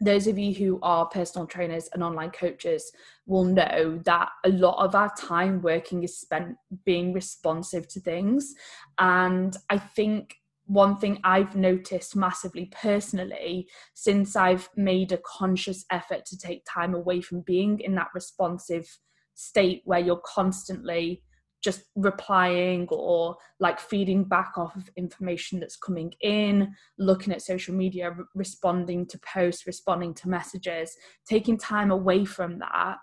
those 0.01 0.27
of 0.27 0.39
you 0.39 0.55
who 0.55 0.79
are 0.83 1.07
personal 1.07 1.47
trainers 1.47 1.89
and 1.93 2.03
online 2.03 2.31
coaches 2.31 2.93
will 3.27 3.45
know 3.45 4.01
that 4.05 4.29
a 4.45 4.49
lot 4.51 4.85
of 4.85 4.95
our 4.95 5.13
time 5.17 5.61
working 5.61 6.03
is 6.03 6.19
spent 6.19 6.57
being 6.85 7.13
responsive 7.13 7.89
to 7.89 8.01
things. 8.01 8.55
And 8.99 9.57
I 9.71 9.79
think 9.79 10.37
one 10.67 10.97
thing 10.97 11.19
I've 11.25 11.57
noticed 11.57 12.15
massively 12.15 12.67
personally 12.67 13.69
since 13.95 14.37
I've 14.37 14.69
made 14.77 15.13
a 15.13 15.19
conscious 15.19 15.85
effort 15.91 16.27
to 16.27 16.39
take 16.39 16.67
time 16.69 16.95
away 16.95 17.21
from 17.21 17.41
being 17.41 17.81
in 17.81 17.95
that 17.95 18.09
responsive 18.15 18.99
state 19.35 19.83
where 19.85 20.01
you're 20.01 20.23
constantly 20.25 21.23
just 21.63 21.83
replying 21.97 22.87
or 22.91 23.37
like 23.59 23.81
feeding 23.81 24.25
back 24.25 24.53
off 24.57 24.77
of 24.77 24.91
information 24.97 25.61
that's 25.61 25.77
coming 25.77 26.13
in, 26.21 26.75
looking 26.99 27.33
at 27.33 27.43
social 27.43 27.75
media, 27.75 28.13
re- 28.13 28.25
responding 28.35 29.07
to 29.07 29.19
posts, 29.19 29.67
responding 29.67 30.15
to 30.15 30.29
messages, 30.29 30.97
taking 31.27 31.59
time 31.59 31.91
away 31.91 32.25
from 32.25 32.59
that, 32.59 32.99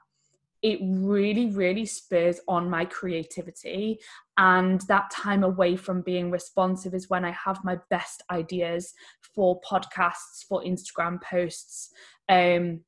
it 0.62 0.80
really, 0.82 1.52
really 1.52 1.86
spurs 1.86 2.40
on 2.48 2.70
my 2.70 2.86
creativity. 2.86 4.00
And 4.38 4.82
that 4.88 5.12
time 5.12 5.44
away 5.44 5.76
from 5.76 6.02
being 6.02 6.32
responsive 6.32 6.96
is 6.96 7.10
when 7.10 7.24
I 7.24 7.32
have 7.32 7.64
my 7.64 7.78
best 7.90 8.24
ideas 8.32 8.94
for 9.36 9.62
podcasts, 9.62 10.44
for 10.48 10.64
Instagram 10.64 11.22
posts. 11.22 11.92
Um, 12.30 12.82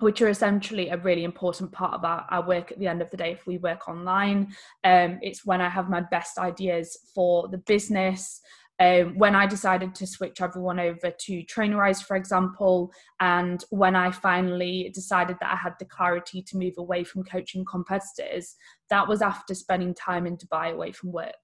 which 0.00 0.20
are 0.22 0.28
essentially 0.28 0.88
a 0.88 0.96
really 0.98 1.24
important 1.24 1.72
part 1.72 1.94
of 1.94 2.04
our, 2.04 2.26
our 2.30 2.46
work 2.46 2.72
at 2.72 2.78
the 2.78 2.86
end 2.86 3.00
of 3.00 3.10
the 3.10 3.16
day 3.16 3.32
if 3.32 3.46
we 3.46 3.58
work 3.58 3.88
online. 3.88 4.54
Um, 4.82 5.18
it's 5.22 5.44
when 5.44 5.60
I 5.60 5.68
have 5.68 5.88
my 5.88 6.02
best 6.10 6.38
ideas 6.38 6.98
for 7.14 7.48
the 7.48 7.58
business. 7.58 8.40
Um, 8.80 9.16
when 9.16 9.36
I 9.36 9.46
decided 9.46 9.94
to 9.94 10.06
switch 10.06 10.40
everyone 10.40 10.80
over 10.80 11.10
to 11.10 11.42
Trainerize, 11.44 12.02
for 12.02 12.16
example, 12.16 12.92
and 13.20 13.64
when 13.70 13.94
I 13.94 14.10
finally 14.10 14.90
decided 14.92 15.36
that 15.40 15.52
I 15.52 15.56
had 15.56 15.74
the 15.78 15.84
clarity 15.84 16.42
to 16.42 16.56
move 16.56 16.74
away 16.76 17.04
from 17.04 17.22
coaching 17.22 17.64
competitors, 17.64 18.56
that 18.90 19.06
was 19.06 19.22
after 19.22 19.54
spending 19.54 19.94
time 19.94 20.26
in 20.26 20.36
Dubai 20.36 20.72
away 20.72 20.90
from 20.90 21.12
work. 21.12 21.34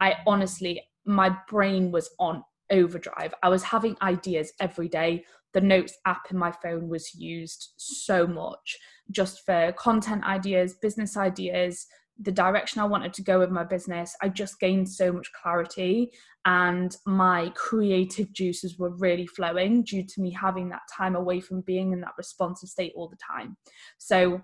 I 0.00 0.16
honestly, 0.26 0.82
my 1.04 1.36
brain 1.48 1.92
was 1.92 2.10
on 2.18 2.42
overdrive. 2.72 3.34
I 3.42 3.48
was 3.48 3.62
having 3.62 3.96
ideas 4.02 4.52
every 4.58 4.88
day 4.88 5.24
the 5.52 5.60
notes 5.60 5.94
app 6.06 6.30
in 6.30 6.38
my 6.38 6.52
phone 6.62 6.88
was 6.88 7.14
used 7.14 7.72
so 7.76 8.26
much 8.26 8.78
just 9.10 9.44
for 9.44 9.72
content 9.76 10.24
ideas, 10.24 10.76
business 10.80 11.16
ideas, 11.16 11.86
the 12.20 12.32
direction 12.32 12.80
I 12.80 12.86
wanted 12.86 13.12
to 13.14 13.22
go 13.22 13.38
with 13.38 13.50
my 13.50 13.64
business. 13.64 14.14
I 14.22 14.28
just 14.28 14.60
gained 14.60 14.88
so 14.88 15.12
much 15.12 15.28
clarity 15.42 16.10
and 16.44 16.94
my 17.06 17.52
creative 17.54 18.32
juices 18.32 18.78
were 18.78 18.96
really 18.96 19.26
flowing 19.26 19.82
due 19.82 20.04
to 20.04 20.20
me 20.20 20.30
having 20.30 20.68
that 20.70 20.82
time 20.94 21.16
away 21.16 21.40
from 21.40 21.62
being 21.62 21.92
in 21.92 22.00
that 22.00 22.14
responsive 22.16 22.68
state 22.68 22.92
all 22.96 23.08
the 23.08 23.16
time. 23.16 23.56
So 23.98 24.42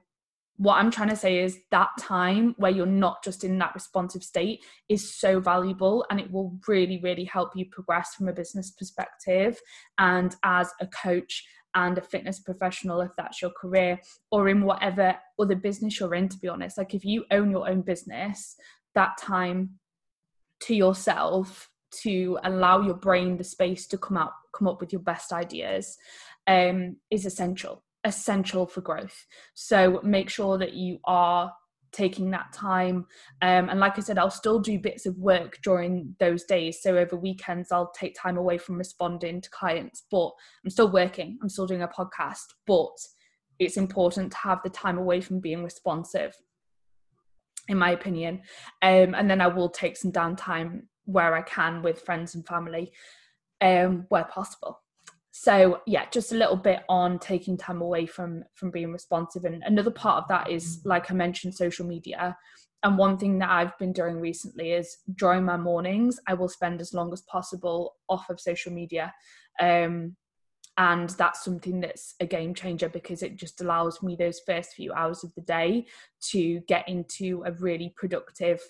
what 0.59 0.75
I'm 0.75 0.91
trying 0.91 1.09
to 1.11 1.17
say 1.17 1.39
is 1.39 1.61
that 1.71 1.91
time 2.01 2.55
where 2.59 2.71
you're 2.71 2.85
not 2.85 3.23
just 3.23 3.45
in 3.45 3.59
that 3.59 3.75
responsive 3.75 4.25
state 4.25 4.65
is 4.89 5.15
so 5.15 5.39
valuable 5.39 6.05
and 6.11 6.19
it 6.19 6.31
will 6.33 6.59
really, 6.67 6.99
really 7.01 7.25
help 7.25 7.53
you 7.55 7.65
progress 7.71 8.15
from 8.15 8.29
a 8.29 8.33
business 8.33 8.73
perspective 8.73 9.61
and 9.99 10.35
as 10.43 10.71
a 10.81 10.87
coach 10.89 11.45
and 11.77 11.97
a 11.97 12.01
fitness 12.01 12.41
professional 12.41 13.01
if 13.01 13.11
that's 13.17 13.41
your 13.41 13.53
career 13.53 14.01
or 14.33 14.49
in 14.49 14.63
whatever 14.63 15.17
other 15.39 15.55
business 15.55 16.01
you're 16.01 16.15
in 16.15 16.29
to 16.29 16.39
be 16.39 16.49
honest. 16.49 16.77
Like 16.77 16.93
if 16.93 17.05
you 17.05 17.25
own 17.31 17.53
your 17.53 17.69
own 17.69 17.83
business 17.83 18.57
that 18.97 19.17
time 19.17 19.79
to 20.63 20.75
yourself 20.75 21.71
to 21.91 22.37
allow 22.43 22.81
your 22.81 22.97
brain 22.97 23.37
the 23.37 23.45
space 23.45 23.87
to 23.87 23.97
come 23.97 24.17
out 24.17 24.33
come 24.53 24.67
up 24.67 24.81
with 24.81 24.93
your 24.93 25.03
best 25.03 25.33
ideas 25.33 25.97
um, 26.49 26.97
is 27.11 27.25
essential 27.25 27.85
essential 28.09 28.67
for 28.67 28.81
growth. 28.81 29.27
So 29.55 30.01
make 30.03 30.29
sure 30.31 30.59
that 30.59 30.75
you 30.75 30.99
are 31.05 31.53
taking 31.93 32.31
that 32.31 32.53
time. 32.53 33.07
Um, 33.43 33.69
and 33.69 33.81
like 33.81 33.99
I 33.99 34.03
said, 34.03 34.19
I'll 34.19 34.31
still 34.31 34.59
do 34.59 34.79
bits 34.79 35.07
of 35.07 35.17
work 35.17 35.59
during 35.63 36.15
those 36.19 36.45
days. 36.45 36.83
So 36.83 36.99
over 36.99 37.17
weekends, 37.17 37.73
I'll 37.73 37.93
take 37.93 38.17
time 38.21 38.37
away 38.37 38.59
from 38.59 38.79
responding 38.79 39.41
to 39.41 39.51
clients, 39.51 40.05
but 40.11 40.31
I'm 40.65 40.71
still 40.71 40.91
working, 40.91 41.39
I'm 41.43 41.49
still 41.49 41.67
doing 41.67 41.83
a 41.83 41.89
podcast, 41.89 42.45
but 42.67 42.97
it's 43.59 43.77
important 43.77 44.33
to 44.33 44.39
have 44.39 44.61
the 44.63 44.71
time 44.71 44.99
away 44.99 45.21
from 45.21 45.41
being 45.41 45.65
responsive, 45.65 46.35
in 47.69 47.79
my 47.79 47.91
opinion. 47.91 48.43
Um, 48.83 49.15
and 49.15 49.31
then 49.31 49.41
I 49.41 49.49
will 49.49 49.69
take 49.69 49.97
some 49.97 50.13
downtime 50.13 50.83
where 51.05 51.35
I 51.35 51.43
can 51.43 51.83
with 51.83 52.03
friends 52.03 52.35
and 52.35 52.47
family 52.47 52.93
um, 53.61 54.07
where 54.11 54.25
possible 54.25 54.81
so 55.41 55.81
yeah 55.87 56.05
just 56.11 56.33
a 56.33 56.35
little 56.35 56.57
bit 56.57 56.81
on 56.89 57.17
taking 57.17 57.57
time 57.57 57.81
away 57.81 58.07
from 58.07 58.43
from 58.57 58.73
being 58.73 58.93
responsive. 58.93 59.45
And 59.45 59.63
another 59.63 59.93
part 59.93 60.21
of 60.21 60.29
that 60.29 60.51
is 60.51 60.81
like 60.85 61.13
i 61.13 61.15
mentioned 61.15 61.55
social 61.55 61.87
media. 61.87 62.37
And 62.83 62.99
one 62.99 63.17
thing 63.19 63.39
that 63.39 63.51
i've 63.51 63.79
been 63.79 63.93
doing 63.93 64.17
recently 64.19 64.73
is 64.73 64.97
during 65.15 65.45
my 65.45 65.57
mornings 65.57 66.19
i 66.27 66.35
will 66.35 66.49
spend 66.49 66.81
as 66.81 66.93
long 66.93 67.13
as 67.13 67.23
possible 67.23 67.95
off 68.09 68.29
of 68.31 68.41
social 68.41 68.73
media. 68.73 69.15
Um, 69.61 70.17
and 70.77 71.11
that's 71.11 71.45
something 71.45 71.81
that's 71.81 72.15
a 72.21 72.27
game 72.27 72.53
changer 72.53 72.89
because 72.89 73.23
it 73.23 73.37
just 73.37 73.61
allows 73.61 74.03
me 74.03 74.17
those 74.17 74.41
first 74.45 74.75
few 74.75 74.93
hours 74.93 75.23
of 75.23 75.33
the 75.35 75.41
day 75.43 75.87
to 76.31 76.61
get 76.67 76.89
into 76.89 77.45
a 77.47 77.53
really 77.53 77.93
productive 77.97 78.61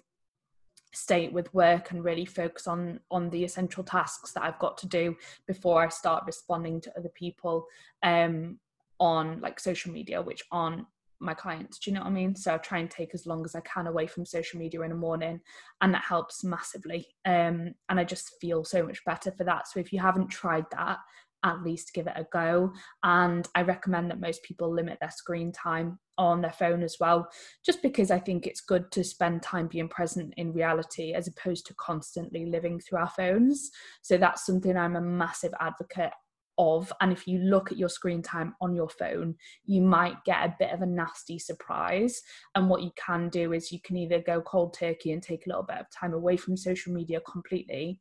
state 0.93 1.33
with 1.33 1.53
work 1.55 1.91
and 1.91 2.05
really 2.05 2.25
focus 2.25 2.67
on 2.67 3.01
on 3.11 3.31
the 3.31 3.45
essential 3.45 3.85
tasks 3.85 4.33
that 4.33 4.43
I've 4.43 4.59
got 4.59 4.79
to 4.79 4.87
do 4.87 5.17
before 5.47 5.83
I 5.83 5.89
start 5.89 6.25
responding 6.27 6.81
to 6.83 6.99
other 6.99 7.11
people 7.11 7.67
um 8.03 8.59
on 8.99 9.41
like 9.41 9.61
social 9.61 9.93
media 9.93 10.21
which 10.21 10.43
aren't 10.51 10.87
my 11.21 11.35
clients. 11.35 11.81
Do 11.81 11.91
you 11.91 11.97
know 11.97 12.03
what 12.03 12.11
I 12.11 12.13
mean? 12.13 12.37
So 12.37 12.55
I 12.55 12.59
try 12.59 12.79
and 12.79 12.89
take 12.89 13.13
as 13.13 13.27
long 13.27 13.45
as 13.45 13.57
I 13.57 13.61
can 13.61 13.89
away 13.89 14.07
from 14.07 14.25
social 14.25 14.59
media 14.59 14.83
in 14.83 14.91
the 14.91 14.97
morning 14.97 15.41
and 15.81 15.93
that 15.93 16.05
helps 16.05 16.45
massively. 16.45 17.07
Um 17.25 17.75
and 17.89 18.01
I 18.01 18.05
just 18.05 18.41
feel 18.41 18.65
so 18.65 18.87
much 18.87 19.05
better 19.05 19.31
for 19.33 19.45
that. 19.45 19.69
So 19.69 19.81
if 19.81 19.93
you 19.93 20.01
haven't 20.01 20.29
tried 20.29 20.67
that 20.73 20.99
at 21.45 21.63
least 21.63 21.95
give 21.95 22.07
it 22.07 22.15
a 22.17 22.27
go. 22.33 22.73
And 23.03 23.47
I 23.55 23.63
recommend 23.63 24.11
that 24.11 24.21
most 24.21 24.43
people 24.43 24.73
limit 24.73 24.99
their 25.01 25.11
screen 25.11 25.53
time 25.53 25.99
on 26.17 26.41
their 26.41 26.53
phone 26.53 26.83
as 26.83 26.97
well, 26.99 27.29
just 27.65 27.81
because 27.81 28.11
I 28.11 28.19
think 28.19 28.47
it's 28.47 28.61
good 28.61 28.91
to 28.93 29.05
spend 29.05 29.43
time 29.43 29.69
being 29.69 29.89
present 29.89 30.35
in 30.37 30.53
reality 30.53 31.13
as 31.15 31.29
opposed 31.29 31.67
to 31.67 31.75
constantly 31.75 32.47
living 32.47 32.81
through 32.81 32.99
our 32.99 33.11
phones. 33.11 33.71
So 34.03 34.17
that's 34.17 34.45
something 34.45 34.77
I'm 34.77 34.97
a 34.97 35.01
massive 35.01 35.55
advocate 35.61 36.13
of. 36.59 36.93
And 37.01 37.13
if 37.13 37.29
you 37.29 37.39
look 37.39 37.71
at 37.71 37.79
your 37.79 37.89
screen 37.89 38.21
time 38.21 38.55
on 38.61 38.75
your 38.75 38.89
phone, 38.89 39.37
you 39.65 39.81
might 39.81 40.25
get 40.25 40.45
a 40.45 40.57
bit 40.59 40.73
of 40.73 40.83
a 40.83 40.87
nasty 40.87 41.39
surprise. 41.39 42.21
And 42.57 42.69
what 42.69 42.83
you 42.83 42.91
can 42.97 43.29
do 43.29 43.53
is 43.53 43.71
you 43.71 43.81
can 43.81 43.97
either 43.97 44.21
go 44.21 44.41
cold 44.41 44.75
turkey 44.75 45.13
and 45.13 45.23
take 45.23 45.47
a 45.47 45.49
little 45.49 45.63
bit 45.63 45.79
of 45.79 45.87
time 45.91 46.15
away 46.15 46.37
from 46.37 46.57
social 46.57 46.93
media 46.93 47.21
completely 47.21 48.01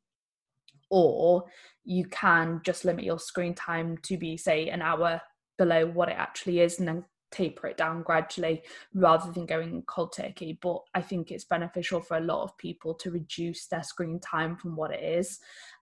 or 0.90 1.46
you 1.84 2.06
can 2.06 2.62
just 2.64 2.86
limit 2.86 3.06
your 3.06 3.20
screen 3.20 3.54
time 3.54 3.98
to 4.04 4.18
be 4.18 4.38
say 4.38 4.70
an 4.70 4.82
hour 4.82 5.22
below 5.58 5.86
what 5.86 6.10
it 6.10 6.18
actually 6.18 6.60
is 6.60 6.80
and 6.80 6.88
then 6.88 7.04
taper 7.32 7.68
it 7.68 7.78
down 7.78 8.04
gradually 8.04 8.64
rather 8.94 9.32
than 9.32 9.46
going 9.46 9.82
cold 9.84 10.14
turkey. 10.14 10.58
But 10.62 10.80
i 10.96 11.02
think 11.02 11.32
it's 11.32 11.44
beneficial 11.46 12.02
for 12.02 12.18
a 12.18 12.22
lot 12.22 12.44
of 12.44 12.58
people 12.58 12.94
to 12.96 13.12
reduce 13.12 13.68
their 13.68 13.84
screen 13.84 14.20
time 14.20 14.56
from 14.56 14.76
what 14.76 14.94
it 14.94 15.04
is. 15.04 15.40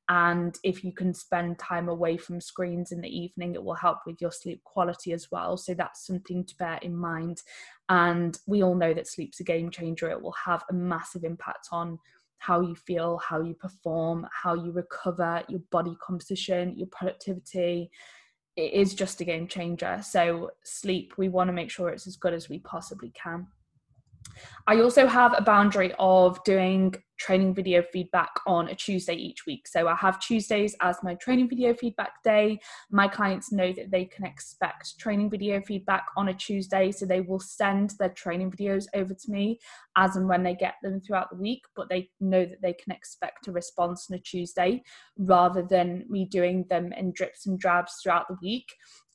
And 0.08 0.56
if 0.64 0.84
you 0.84 0.92
can 0.92 1.16
spend 1.16 1.58
time 1.58 1.90
away 1.90 2.18
from 2.18 2.40
screens 2.40 2.92
in 2.92 3.02
the 3.02 3.10
evening 3.10 3.56
it 3.56 3.64
will 3.64 3.76
help 3.76 4.00
with 4.06 4.22
your 4.22 4.32
sleep 4.32 4.64
quality 4.64 5.14
as 5.14 5.30
well. 5.32 5.58
So 5.58 5.74
that's 5.74 6.06
something 6.06 6.46
to 6.46 6.58
bear 6.58 6.80
in 6.82 6.96
mind. 6.96 7.42
And 7.90 8.38
we 8.48 8.64
all 8.64 8.76
know 8.76 8.94
that 8.94 9.08
sleep's 9.08 9.40
a 9.40 9.44
game 9.44 9.70
changer. 9.70 10.10
It 10.10 10.22
will 10.22 10.36
have 10.46 10.64
a 10.70 10.74
massive 10.74 11.24
impact 11.24 11.70
on 11.72 12.00
how 12.40 12.62
you 12.62 12.76
feel, 12.76 13.18
how 13.18 13.42
you 13.42 13.54
perform, 13.54 14.28
how 14.32 14.54
you 14.54 14.72
recover, 14.72 15.44
your 15.48 15.62
body 15.72 15.96
composition, 16.06 16.78
your 16.78 16.88
productivity. 16.88 17.90
It 18.56 18.74
is 18.74 18.94
just 18.94 19.22
a 19.22 19.26
game 19.26 19.48
changer. 19.48 20.02
So, 20.04 20.52
sleep, 20.64 21.14
we 21.18 21.30
want 21.30 21.50
to 21.50 21.54
make 21.54 21.70
sure 21.70 21.90
it's 21.90 22.08
as 22.08 22.16
good 22.16 22.34
as 22.34 22.48
we 22.48 22.60
possibly 22.60 23.12
can. 23.12 23.48
I 24.68 24.82
also 24.82 25.08
have 25.08 25.34
a 25.38 25.42
boundary 25.42 25.94
of 26.00 26.44
doing 26.44 26.96
training 27.18 27.54
video 27.54 27.82
feedback 27.94 28.32
on 28.46 28.68
a 28.68 28.76
Tuesday 28.76 29.14
each 29.14 29.46
week. 29.46 29.68
So 29.68 29.88
I 29.88 29.96
have 29.96 30.20
Tuesdays 30.20 30.76
as 30.82 30.98
my 31.04 31.16
training 31.16 31.50
video 31.50 31.74
feedback 31.74 32.22
day. 32.24 32.60
My 32.92 33.08
clients 33.08 33.52
know 33.52 33.72
that 33.74 33.92
they 33.92 34.06
can 34.06 34.26
expect 34.26 35.00
training 35.00 35.30
video 35.30 35.62
feedback 35.62 36.08
on 36.18 36.30
a 36.30 36.34
Tuesday. 36.34 36.92
So 36.92 37.06
they 37.06 37.22
will 37.22 37.40
send 37.40 37.94
their 38.00 38.10
training 38.10 38.52
videos 38.52 38.86
over 38.94 39.14
to 39.14 39.32
me 39.32 39.60
as 39.96 40.16
and 40.16 40.28
when 40.28 40.44
they 40.44 40.56
get 40.56 40.76
them 40.84 41.00
throughout 41.00 41.30
the 41.30 41.38
week, 41.38 41.62
but 41.76 41.90
they 41.90 42.10
know 42.20 42.46
that 42.46 42.62
they 42.62 42.74
can 42.74 42.92
expect 42.92 43.48
a 43.48 43.52
response 43.52 44.08
on 44.10 44.18
a 44.18 44.22
Tuesday 44.22 44.84
rather 45.18 45.62
than 45.62 46.06
me 46.10 46.26
doing 46.26 46.66
them 46.70 46.92
in 46.94 47.14
drips 47.14 47.46
and 47.46 47.60
drabs 47.60 48.00
throughout 48.02 48.28
the 48.28 48.38
week. 48.42 48.68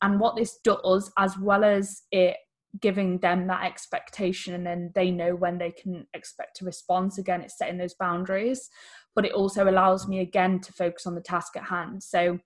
And 0.02 0.18
what 0.18 0.36
this 0.36 0.58
does, 0.64 1.12
as 1.18 1.36
well 1.38 1.64
as 1.64 2.02
it 2.10 2.36
giving 2.80 3.18
them 3.18 3.46
that 3.46 3.64
expectation 3.64 4.54
and 4.54 4.64
then 4.64 4.92
they 4.94 5.10
know 5.10 5.34
when 5.34 5.58
they 5.58 5.72
can 5.72 6.06
expect 6.14 6.60
a 6.60 6.64
response 6.64 7.18
again 7.18 7.40
it's 7.40 7.58
setting 7.58 7.78
those 7.78 7.94
boundaries 7.94 8.70
but 9.16 9.24
it 9.24 9.32
also 9.32 9.68
allows 9.68 10.06
me 10.06 10.20
again 10.20 10.60
to 10.60 10.72
focus 10.72 11.06
on 11.06 11.14
the 11.16 11.20
task 11.20 11.56
at 11.56 11.64
hand 11.64 12.00
so 12.02 12.38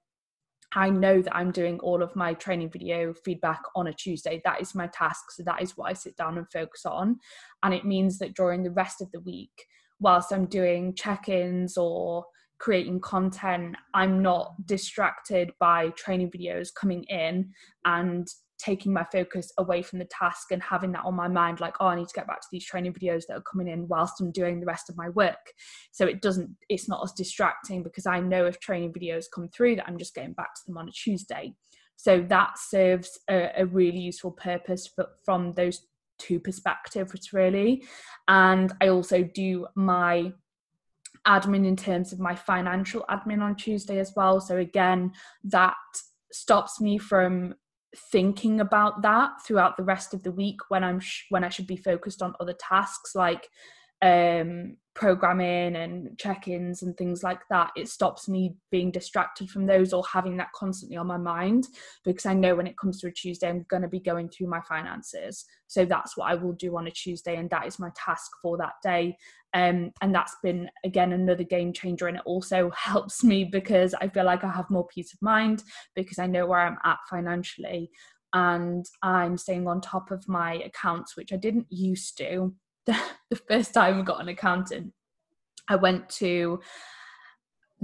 I 0.77 0.91
know 0.91 1.23
that 1.23 1.35
I'm 1.35 1.53
doing 1.53 1.79
all 1.81 2.03
of 2.03 2.17
my 2.17 2.35
training 2.35 2.71
video 2.71 3.15
feedback 3.25 3.63
on 3.77 3.87
a 3.87 3.93
Tuesday. 3.93 4.41
That 4.45 4.61
is 4.61 4.75
my 4.75 4.89
task. 4.89 5.31
So 5.31 5.45
that 5.45 5.63
is 5.63 5.77
what 5.77 5.91
I 5.91 5.93
sit 5.93 6.17
down 6.17 6.37
and 6.37 6.51
focus 6.51 6.85
on. 6.85 7.19
And 7.63 7.73
it 7.73 7.85
means 7.85 8.19
that 8.19 8.35
during 8.35 8.63
the 8.65 8.73
rest 8.73 9.01
of 9.01 9.11
the 9.13 9.21
week, 9.21 9.67
whilst 10.01 10.33
I'm 10.33 10.47
doing 10.47 10.95
check 10.97 11.29
ins 11.29 11.77
or 11.77 12.25
creating 12.59 13.01
content, 13.01 13.77
I'm 13.95 14.21
not 14.21 14.55
distracted 14.67 15.53
by 15.61 15.91
training 15.91 16.33
videos 16.33 16.69
coming 16.75 17.05
in 17.05 17.51
and 17.85 18.27
taking 18.59 18.93
my 18.93 19.05
focus 19.13 19.53
away 19.59 19.83
from 19.83 19.99
the 19.99 20.07
task 20.07 20.53
and 20.53 20.63
having 20.63 20.93
that 20.93 21.05
on 21.05 21.15
my 21.15 21.29
mind 21.29 21.61
like 21.61 21.75
oh 21.81 21.87
i 21.87 21.97
need 21.97 22.09
to 22.09 22.15
get 22.15 22.27
back 22.27 22.41
to 22.41 22.47
these 22.53 22.65
training 22.65 22.93
videos 22.93 23.25
that 23.27 23.37
are 23.37 23.43
coming 23.43 23.69
in 23.69 23.89
whilst 23.89 24.21
i'm 24.21 24.31
doing 24.31 24.61
the 24.61 24.67
rest 24.67 24.89
of 24.89 24.97
my 24.97 25.09
work. 25.11 25.53
So 25.93 26.07
it 26.07 26.23
doesn't 26.23 26.51
it's 26.69 26.89
not 26.89 27.03
as 27.05 27.13
distracting 27.13 27.83
because 27.83 28.07
i 28.07 28.21
know 28.21 28.47
if 28.47 28.61
training 28.61 28.93
videos 28.93 29.25
come 29.33 29.49
through 29.49 29.77
that 29.77 29.89
i'm 29.89 29.99
just 29.99 30.15
getting 30.15 30.33
back 30.33 30.55
to 30.55 30.61
them 30.67 30.79
on 30.79 30.89
a 30.89 30.93
tuesday. 30.93 31.55
So 31.97 32.25
that 32.29 32.59
serves 32.59 33.19
a, 33.31 33.51
a 33.57 33.67
really 33.67 34.01
useful 34.01 34.33
purpose 34.33 34.89
for, 34.95 35.07
from 35.25 35.53
those 35.55 35.87
two 36.19 36.41
perspectives 36.41 37.33
really. 37.33 37.85
And 38.29 38.73
i 38.81 38.89
also 38.89 39.23
do 39.23 39.67
my 39.75 40.33
admin 41.27 41.67
in 41.67 41.77
terms 41.77 42.13
of 42.13 42.21
my 42.21 42.35
financial 42.35 43.05
admin 43.11 43.43
on 43.43 43.57
tuesday 43.57 43.99
as 43.99 44.13
well. 44.15 44.41
So 44.41 44.59
again 44.59 45.13
that 45.45 45.75
stops 46.33 46.81
me 46.81 46.99
from 46.99 47.55
thinking 47.97 48.61
about 48.61 49.03
that 49.03 49.31
throughout 49.47 49.77
the 49.77 49.85
rest 49.85 50.15
of 50.15 50.23
the 50.23 50.31
week 50.31 50.59
when 50.69 50.85
I'm 50.85 51.01
sh- 51.01 51.25
when 51.31 51.45
I 51.45 51.49
should 51.49 51.67
be 51.67 51.77
focused 51.77 52.23
on 52.23 52.35
other 52.41 52.55
tasks 52.55 53.15
like 53.15 53.49
um, 54.03 54.77
programming 54.95 55.75
and 55.75 56.17
check-ins 56.19 56.83
and 56.83 56.97
things 56.97 57.25
like 57.25 57.41
that 57.51 57.71
it 57.75 57.89
stops 57.89 58.29
me 58.29 58.55
being 58.71 58.93
distracted 58.93 59.51
from 59.51 59.67
those 59.67 59.93
or 59.93 60.05
having 60.11 60.37
that 60.37 60.53
constantly 60.55 60.97
on 60.97 61.07
my 61.07 61.17
mind 61.17 61.67
because 62.05 62.27
i 62.27 62.33
know 62.33 62.55
when 62.55 62.67
it 62.67 62.79
comes 62.79 63.01
to 63.01 63.09
a 63.09 63.11
tuesday 63.11 63.49
i'm 63.49 63.67
going 63.69 63.83
to 63.83 63.89
be 63.89 64.01
going 64.01 64.29
through 64.29 64.47
my 64.47 64.61
finances. 64.69 65.45
So 65.67 65.85
that's 65.85 66.17
what 66.17 66.31
i 66.31 66.35
will 66.35 66.53
do 66.53 66.77
on 66.77 66.87
a 66.87 66.93
tuesday 66.93 67.37
and 67.37 67.51
that 67.51 67.67
is 67.67 67.81
my 67.81 67.91
task 67.97 68.31
for 68.41 68.57
that 68.59 68.75
day. 68.83 69.17
Um, 69.53 69.93
and 70.01 70.15
that's 70.15 70.37
been 70.43 70.69
again 70.85 71.13
another 71.13 71.45
game 71.45 71.73
changer 71.73 72.07
and 72.07 72.17
it 72.17 72.23
also 72.25 72.71
helps 72.77 73.25
me 73.25 73.45
because 73.45 73.95
i 73.95 74.09
feel 74.09 74.25
like 74.25 74.45
i 74.45 74.51
have 74.51 74.71
more 74.71 74.87
peace 74.87 75.13
of 75.13 75.23
mind 75.23 75.63
because 75.95 76.19
i 76.19 76.27
know 76.27 76.47
where 76.47 76.61
i'm 76.61 76.79
at 76.85 76.99
financially 77.09 77.91
and 78.33 78.85
i'm 79.03 79.39
staying 79.39 79.69
on 79.69 79.81
top 79.81 80.11
of 80.11 80.29
my 80.29 80.55
accounts 80.55 81.17
which 81.17 81.33
i 81.33 81.37
didn't 81.37 81.67
used 81.71 82.19
to 82.19 82.53
the 83.31 83.37
first 83.49 83.75
time 83.75 84.01
I 84.01 84.03
got 84.03 84.21
an 84.21 84.29
accountant, 84.29 84.93
I 85.69 85.77
went 85.77 86.09
to 86.11 86.61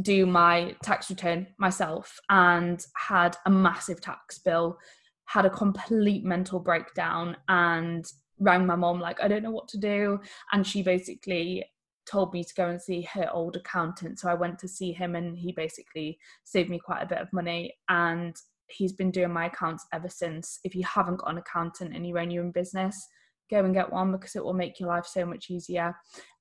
do 0.00 0.26
my 0.26 0.74
tax 0.82 1.10
return 1.10 1.46
myself 1.58 2.18
and 2.28 2.84
had 2.96 3.36
a 3.46 3.50
massive 3.50 4.00
tax 4.00 4.38
bill, 4.38 4.78
had 5.26 5.46
a 5.46 5.50
complete 5.50 6.24
mental 6.24 6.58
breakdown, 6.58 7.36
and 7.48 8.04
rang 8.38 8.66
my 8.66 8.76
mom 8.76 9.00
like, 9.00 9.22
I 9.22 9.28
don't 9.28 9.42
know 9.42 9.50
what 9.50 9.68
to 9.68 9.78
do. 9.78 10.20
And 10.52 10.66
she 10.66 10.82
basically 10.82 11.64
told 12.10 12.32
me 12.32 12.42
to 12.42 12.54
go 12.54 12.68
and 12.68 12.80
see 12.80 13.02
her 13.02 13.28
old 13.32 13.56
accountant. 13.56 14.18
So 14.18 14.28
I 14.28 14.34
went 14.34 14.58
to 14.60 14.68
see 14.68 14.92
him, 14.92 15.14
and 15.14 15.36
he 15.36 15.52
basically 15.52 16.18
saved 16.44 16.70
me 16.70 16.78
quite 16.78 17.02
a 17.02 17.08
bit 17.08 17.18
of 17.18 17.32
money. 17.32 17.74
And 17.88 18.36
he's 18.68 18.92
been 18.92 19.10
doing 19.10 19.32
my 19.32 19.46
accounts 19.46 19.86
ever 19.92 20.08
since. 20.08 20.60
If 20.64 20.74
you 20.74 20.84
haven't 20.84 21.18
got 21.18 21.30
an 21.30 21.38
accountant 21.38 21.94
and 21.94 22.06
you 22.06 22.18
own 22.18 22.30
your 22.30 22.44
own 22.44 22.52
business, 22.52 23.06
go 23.50 23.64
and 23.64 23.74
get 23.74 23.92
one 23.92 24.12
because 24.12 24.36
it 24.36 24.44
will 24.44 24.54
make 24.54 24.78
your 24.78 24.88
life 24.88 25.06
so 25.06 25.26
much 25.26 25.50
easier. 25.50 25.94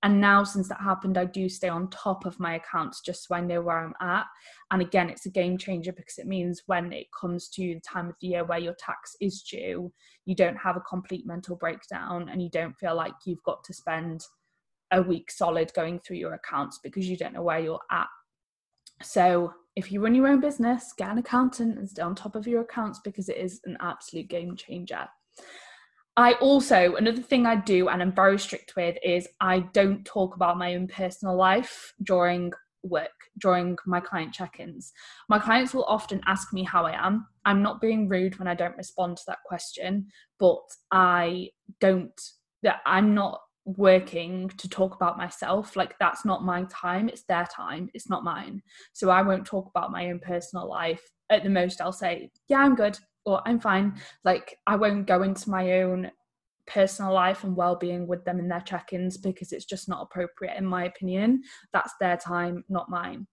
And 0.03 0.21
now, 0.21 0.43
since 0.43 0.69
that 0.69 0.81
happened, 0.81 1.17
I 1.17 1.25
do 1.25 1.49
stay 1.49 1.69
on 1.69 1.89
top 1.89 2.25
of 2.25 2.39
my 2.39 2.55
accounts 2.55 3.01
just 3.01 3.27
so 3.27 3.35
I 3.35 3.41
know 3.41 3.61
where 3.61 3.79
I'm 3.79 3.93
at. 4.01 4.25
And 4.71 4.81
again, 4.81 5.09
it's 5.09 5.25
a 5.25 5.31
game 5.31 5.57
changer 5.57 5.91
because 5.91 6.17
it 6.17 6.27
means 6.27 6.63
when 6.67 6.93
it 6.93 7.07
comes 7.19 7.49
to 7.49 7.61
the 7.61 7.81
time 7.81 8.07
of 8.07 8.15
the 8.21 8.27
year 8.27 8.45
where 8.45 8.59
your 8.59 8.75
tax 8.75 9.15
is 9.19 9.41
due, 9.41 9.91
you 10.25 10.35
don't 10.35 10.57
have 10.57 10.77
a 10.77 10.81
complete 10.81 11.25
mental 11.25 11.55
breakdown 11.55 12.29
and 12.29 12.41
you 12.41 12.49
don't 12.49 12.77
feel 12.77 12.95
like 12.95 13.13
you've 13.25 13.43
got 13.43 13.63
to 13.65 13.73
spend 13.73 14.25
a 14.91 15.01
week 15.01 15.31
solid 15.31 15.71
going 15.73 15.99
through 15.99 16.17
your 16.17 16.33
accounts 16.33 16.79
because 16.83 17.07
you 17.07 17.17
don't 17.17 17.33
know 17.33 17.43
where 17.43 17.59
you're 17.59 17.81
at. 17.91 18.07
So, 19.01 19.53
if 19.75 19.91
you 19.91 20.01
run 20.01 20.15
your 20.15 20.27
own 20.27 20.41
business, 20.41 20.93
get 20.97 21.09
an 21.09 21.19
accountant 21.19 21.77
and 21.77 21.89
stay 21.89 22.01
on 22.01 22.13
top 22.13 22.35
of 22.35 22.47
your 22.47 22.61
accounts 22.61 22.99
because 23.03 23.29
it 23.29 23.37
is 23.37 23.61
an 23.63 23.77
absolute 23.79 24.27
game 24.27 24.55
changer. 24.57 25.07
I 26.19 26.33
also, 26.41 26.95
another 26.97 27.21
thing 27.21 27.45
I 27.45 27.55
do 27.55 27.87
and 27.87 28.01
I'm 28.01 28.11
very 28.11 28.37
strict 28.37 28.75
with 28.75 28.97
is 29.01 29.25
I 29.39 29.59
don't 29.71 30.03
talk 30.03 30.35
about 30.35 30.57
my 30.57 30.75
own 30.75 30.85
personal 30.85 31.37
life 31.37 31.93
during 32.03 32.51
work, 32.83 33.15
during 33.37 33.77
my 33.85 34.01
client 34.01 34.33
check 34.33 34.59
ins. 34.59 34.91
My 35.29 35.39
clients 35.39 35.73
will 35.73 35.85
often 35.85 36.19
ask 36.27 36.51
me 36.51 36.63
how 36.63 36.85
I 36.85 36.91
am. 36.91 37.25
I'm 37.45 37.63
not 37.63 37.79
being 37.79 38.09
rude 38.09 38.37
when 38.37 38.49
I 38.49 38.53
don't 38.53 38.75
respond 38.75 39.15
to 39.15 39.23
that 39.27 39.37
question, 39.45 40.07
but 40.39 40.59
I 40.91 41.51
don't, 41.79 42.11
I'm 42.85 43.15
not 43.15 43.39
working 43.63 44.49
to 44.57 44.67
talk 44.67 44.95
about 44.95 45.17
myself 45.17 45.77
like 45.77 45.97
that's 45.99 46.25
not 46.25 46.43
my 46.43 46.63
time 46.71 47.07
it's 47.07 47.23
their 47.25 47.47
time 47.55 47.87
it's 47.93 48.09
not 48.09 48.23
mine 48.23 48.63
so 48.93 49.11
i 49.11 49.21
won't 49.21 49.45
talk 49.45 49.69
about 49.69 49.91
my 49.91 50.09
own 50.09 50.17
personal 50.17 50.67
life 50.67 51.03
at 51.29 51.43
the 51.43 51.49
most 51.49 51.79
i'll 51.79 51.91
say 51.91 52.31
yeah 52.47 52.57
i'm 52.57 52.73
good 52.73 52.97
or 53.25 53.41
I'm 53.45 53.59
fine. 53.59 53.99
Like 54.23 54.57
I 54.67 54.75
won't 54.75 55.07
go 55.07 55.23
into 55.23 55.49
my 55.49 55.81
own 55.81 56.11
personal 56.67 57.13
life 57.13 57.43
and 57.43 57.55
well-being 57.55 58.07
with 58.07 58.23
them 58.25 58.39
in 58.39 58.47
their 58.47 58.61
check-ins 58.61 59.17
because 59.17 59.51
it's 59.51 59.65
just 59.65 59.89
not 59.89 60.03
appropriate 60.03 60.57
in 60.57 60.65
my 60.65 60.85
opinion. 60.85 61.41
That's 61.73 61.93
their 61.99 62.17
time, 62.17 62.63
not 62.69 62.89
mine. 62.89 63.27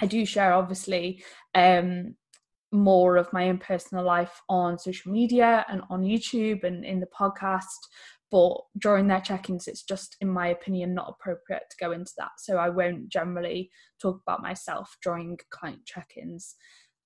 I 0.00 0.06
do 0.06 0.24
share 0.24 0.52
obviously 0.52 1.22
um 1.54 2.14
more 2.70 3.16
of 3.16 3.32
my 3.32 3.48
own 3.48 3.58
personal 3.58 4.04
life 4.04 4.42
on 4.48 4.78
social 4.78 5.10
media 5.10 5.64
and 5.68 5.82
on 5.88 6.02
YouTube 6.02 6.64
and 6.64 6.84
in 6.84 7.00
the 7.00 7.06
podcast. 7.18 7.62
But 8.30 8.58
during 8.78 9.06
their 9.06 9.22
check 9.22 9.48
ins, 9.48 9.68
it's 9.68 9.82
just, 9.82 10.16
in 10.20 10.28
my 10.28 10.48
opinion, 10.48 10.92
not 10.92 11.08
appropriate 11.08 11.62
to 11.70 11.76
go 11.80 11.92
into 11.92 12.12
that. 12.18 12.32
So 12.36 12.58
I 12.58 12.68
won't 12.68 13.08
generally 13.08 13.70
talk 14.02 14.20
about 14.20 14.42
myself 14.42 14.98
during 15.02 15.38
client 15.50 15.86
check 15.86 16.10
ins. 16.14 16.54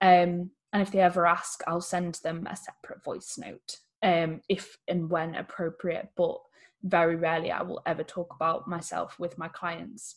Um, 0.01 0.51
and 0.73 0.83
if 0.83 0.91
they 0.91 1.01
ever 1.01 1.27
ask, 1.27 1.63
I'll 1.67 1.81
send 1.81 2.17
them 2.23 2.47
a 2.51 2.57
separate 2.57 3.03
voice 3.05 3.39
note 3.39 3.77
um, 4.03 4.41
if 4.49 4.79
and 4.89 5.11
when 5.11 5.35
appropriate. 5.35 6.09
But 6.17 6.39
very 6.83 7.17
rarely 7.17 7.51
I 7.51 7.63
will 7.63 7.83
ever 7.87 8.03
talk 8.03 8.35
about 8.35 8.67
myself 8.67 9.19
with 9.19 9.39
my 9.39 9.49
clients 9.49 10.17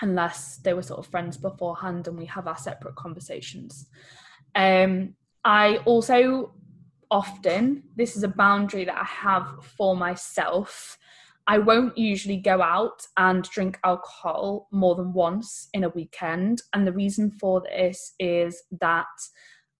unless 0.00 0.58
they 0.58 0.74
were 0.74 0.82
sort 0.82 1.00
of 1.00 1.06
friends 1.06 1.36
beforehand 1.36 2.06
and 2.06 2.16
we 2.16 2.26
have 2.26 2.46
our 2.46 2.56
separate 2.56 2.94
conversations. 2.94 3.86
Um, 4.54 5.14
I 5.44 5.76
also 5.84 6.52
often, 7.10 7.84
this 7.96 8.16
is 8.16 8.22
a 8.22 8.28
boundary 8.28 8.84
that 8.84 8.96
I 8.96 9.04
have 9.04 9.64
for 9.64 9.96
myself. 9.96 10.98
I 11.46 11.58
won't 11.58 11.96
usually 11.96 12.36
go 12.36 12.60
out 12.60 13.06
and 13.16 13.42
drink 13.42 13.78
alcohol 13.82 14.68
more 14.70 14.94
than 14.94 15.12
once 15.12 15.68
in 15.72 15.84
a 15.84 15.88
weekend. 15.88 16.62
And 16.74 16.86
the 16.86 16.92
reason 16.92 17.30
for 17.30 17.62
this 17.62 18.14
is 18.18 18.62
that 18.80 19.06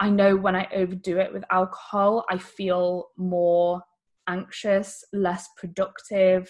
I 0.01 0.11
know 0.11 0.37
when 0.37 0.55
I 0.55 0.69
overdo 0.75 1.19
it 1.19 1.33
with 1.33 1.45
alcohol, 1.51 2.25
I 2.31 2.39
feel 2.39 3.09
more 3.17 3.83
anxious, 4.29 5.05
less 5.13 5.49
productive, 5.57 6.49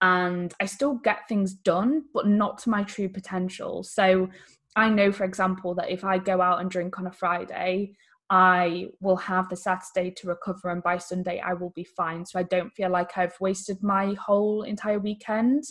and 0.00 0.52
I 0.60 0.64
still 0.64 0.94
get 0.94 1.28
things 1.28 1.52
done, 1.52 2.04
but 2.14 2.26
not 2.26 2.58
to 2.58 2.70
my 2.70 2.82
true 2.84 3.08
potential. 3.08 3.82
So 3.84 4.28
I 4.74 4.88
know, 4.88 5.12
for 5.12 5.24
example, 5.24 5.74
that 5.74 5.90
if 5.90 6.04
I 6.04 6.18
go 6.18 6.40
out 6.40 6.60
and 6.60 6.70
drink 6.70 6.98
on 6.98 7.06
a 7.06 7.12
Friday, 7.12 7.92
I 8.30 8.86
will 9.00 9.16
have 9.16 9.48
the 9.48 9.56
Saturday 9.56 10.12
to 10.18 10.28
recover, 10.28 10.70
and 10.70 10.82
by 10.82 10.98
Sunday, 10.98 11.40
I 11.44 11.52
will 11.52 11.70
be 11.70 11.84
fine. 11.84 12.24
So 12.24 12.38
I 12.38 12.44
don't 12.44 12.70
feel 12.70 12.90
like 12.90 13.18
I've 13.18 13.34
wasted 13.40 13.82
my 13.82 14.14
whole 14.14 14.62
entire 14.62 15.00
weekend. 15.00 15.64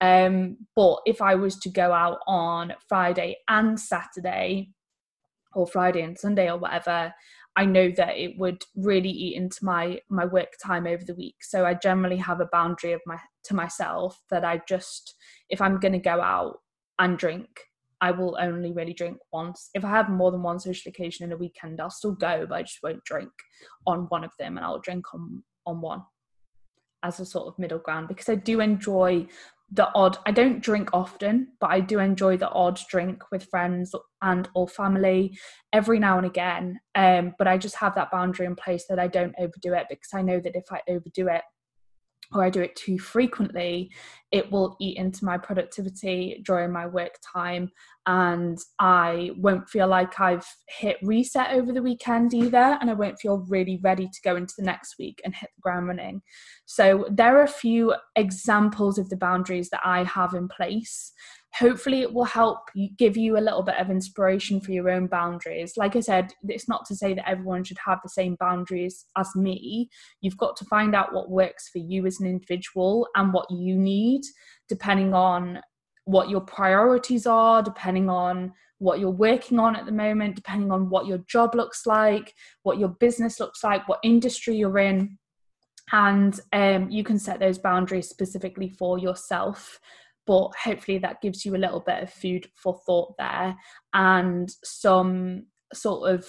Um, 0.00 0.58
but 0.76 0.98
if 1.06 1.20
I 1.20 1.34
was 1.34 1.56
to 1.60 1.68
go 1.68 1.92
out 1.92 2.18
on 2.26 2.74
Friday 2.88 3.36
and 3.48 3.78
Saturday, 3.78 4.70
or 5.56 5.66
Friday 5.66 6.02
and 6.02 6.18
Sunday 6.18 6.50
or 6.50 6.58
whatever, 6.58 7.12
I 7.56 7.64
know 7.64 7.90
that 7.96 8.16
it 8.18 8.38
would 8.38 8.62
really 8.76 9.08
eat 9.08 9.36
into 9.36 9.64
my 9.64 10.00
my 10.10 10.26
work 10.26 10.52
time 10.62 10.86
over 10.86 11.04
the 11.04 11.14
week. 11.14 11.36
So 11.40 11.64
I 11.64 11.74
generally 11.74 12.18
have 12.18 12.40
a 12.40 12.48
boundary 12.52 12.92
of 12.92 13.00
my 13.06 13.18
to 13.44 13.54
myself 13.54 14.20
that 14.30 14.44
I 14.44 14.60
just 14.68 15.14
if 15.48 15.60
I'm 15.60 15.80
going 15.80 15.94
to 15.94 15.98
go 15.98 16.20
out 16.20 16.58
and 16.98 17.16
drink, 17.18 17.48
I 18.00 18.10
will 18.10 18.36
only 18.38 18.72
really 18.72 18.92
drink 18.92 19.16
once. 19.32 19.70
If 19.74 19.84
I 19.84 19.90
have 19.90 20.10
more 20.10 20.30
than 20.30 20.42
one 20.42 20.60
social 20.60 20.90
occasion 20.90 21.24
in 21.24 21.32
a 21.32 21.36
weekend, 21.36 21.80
I'll 21.80 21.90
still 21.90 22.12
go, 22.14 22.46
but 22.46 22.56
I 22.56 22.62
just 22.62 22.82
won't 22.82 23.04
drink 23.04 23.32
on 23.86 24.06
one 24.10 24.24
of 24.24 24.32
them, 24.38 24.58
and 24.58 24.66
I'll 24.66 24.80
drink 24.80 25.06
on 25.14 25.42
on 25.66 25.80
one 25.80 26.02
as 27.02 27.20
a 27.20 27.26
sort 27.26 27.46
of 27.46 27.58
middle 27.58 27.78
ground 27.78 28.08
because 28.08 28.28
I 28.28 28.34
do 28.34 28.60
enjoy 28.60 29.26
the 29.72 29.92
odd 29.94 30.16
i 30.26 30.30
don't 30.30 30.62
drink 30.62 30.88
often 30.92 31.48
but 31.60 31.70
i 31.70 31.80
do 31.80 31.98
enjoy 31.98 32.36
the 32.36 32.48
odd 32.50 32.78
drink 32.88 33.22
with 33.32 33.44
friends 33.44 33.94
and 34.22 34.48
or 34.54 34.68
family 34.68 35.36
every 35.72 35.98
now 35.98 36.16
and 36.16 36.26
again. 36.26 36.78
Um, 36.94 37.34
but 37.36 37.48
i 37.48 37.58
just 37.58 37.76
have 37.76 37.94
that 37.96 38.10
boundary 38.10 38.46
in 38.46 38.54
place 38.54 38.84
that 38.88 38.98
i 38.98 39.08
don't 39.08 39.34
overdo 39.38 39.74
it 39.74 39.86
because 39.88 40.10
i 40.14 40.22
know 40.22 40.38
that 40.40 40.54
if 40.54 40.70
i 40.70 40.80
overdo 40.88 41.28
it 41.28 41.42
or 42.32 42.44
I 42.44 42.50
do 42.50 42.60
it 42.60 42.76
too 42.76 42.98
frequently, 42.98 43.90
it 44.32 44.50
will 44.50 44.76
eat 44.80 44.98
into 44.98 45.24
my 45.24 45.38
productivity 45.38 46.42
during 46.44 46.72
my 46.72 46.86
work 46.86 47.18
time. 47.22 47.70
And 48.06 48.58
I 48.78 49.30
won't 49.36 49.68
feel 49.68 49.88
like 49.88 50.20
I've 50.20 50.46
hit 50.68 50.96
reset 51.02 51.50
over 51.52 51.72
the 51.72 51.82
weekend 51.82 52.34
either. 52.34 52.78
And 52.80 52.90
I 52.90 52.94
won't 52.94 53.18
feel 53.18 53.44
really 53.48 53.80
ready 53.82 54.06
to 54.06 54.20
go 54.22 54.36
into 54.36 54.54
the 54.58 54.64
next 54.64 54.96
week 54.98 55.20
and 55.24 55.34
hit 55.34 55.50
the 55.56 55.62
ground 55.62 55.88
running. 55.88 56.22
So, 56.66 57.06
there 57.10 57.36
are 57.38 57.44
a 57.44 57.48
few 57.48 57.94
examples 58.16 58.98
of 58.98 59.08
the 59.08 59.16
boundaries 59.16 59.70
that 59.70 59.82
I 59.84 60.04
have 60.04 60.34
in 60.34 60.48
place 60.48 61.12
hopefully 61.58 62.02
it 62.02 62.12
will 62.12 62.24
help 62.24 62.58
give 62.98 63.16
you 63.16 63.38
a 63.38 63.40
little 63.40 63.62
bit 63.62 63.76
of 63.78 63.90
inspiration 63.90 64.60
for 64.60 64.72
your 64.72 64.90
own 64.90 65.06
boundaries. 65.06 65.76
Like 65.76 65.96
i 65.96 66.00
said 66.00 66.32
it's 66.48 66.68
not 66.68 66.84
to 66.86 66.96
say 66.96 67.14
that 67.14 67.28
everyone 67.28 67.64
should 67.64 67.78
have 67.84 68.00
the 68.02 68.08
same 68.08 68.36
boundaries 68.38 69.06
as 69.16 69.34
me. 69.34 69.88
You've 70.20 70.36
got 70.36 70.56
to 70.56 70.64
find 70.66 70.94
out 70.94 71.14
what 71.14 71.30
works 71.30 71.68
for 71.68 71.78
you 71.78 72.06
as 72.06 72.20
an 72.20 72.26
individual 72.26 73.08
and 73.14 73.32
what 73.32 73.50
you 73.50 73.76
need 73.76 74.22
depending 74.68 75.14
on 75.14 75.60
what 76.04 76.28
your 76.28 76.40
priorities 76.40 77.26
are 77.26 77.62
depending 77.62 78.08
on 78.10 78.52
what 78.78 79.00
you're 79.00 79.10
working 79.10 79.58
on 79.58 79.74
at 79.74 79.86
the 79.86 79.92
moment 79.92 80.36
depending 80.36 80.70
on 80.70 80.90
what 80.90 81.06
your 81.06 81.18
job 81.26 81.54
looks 81.54 81.86
like 81.86 82.34
what 82.62 82.78
your 82.78 82.90
business 83.00 83.40
looks 83.40 83.64
like 83.64 83.88
what 83.88 84.00
industry 84.02 84.56
you're 84.56 84.78
in. 84.78 85.18
And 85.92 86.38
um, 86.52 86.90
you 86.90 87.04
can 87.04 87.16
set 87.16 87.38
those 87.38 87.58
boundaries 87.58 88.08
specifically 88.08 88.68
for 88.68 88.98
yourself 88.98 89.78
but 90.26 90.50
hopefully 90.62 90.98
that 90.98 91.20
gives 91.20 91.44
you 91.44 91.54
a 91.54 91.58
little 91.58 91.80
bit 91.80 92.02
of 92.02 92.12
food 92.12 92.48
for 92.54 92.80
thought 92.84 93.14
there 93.18 93.56
and 93.94 94.50
some 94.64 95.44
sort 95.72 96.10
of 96.12 96.28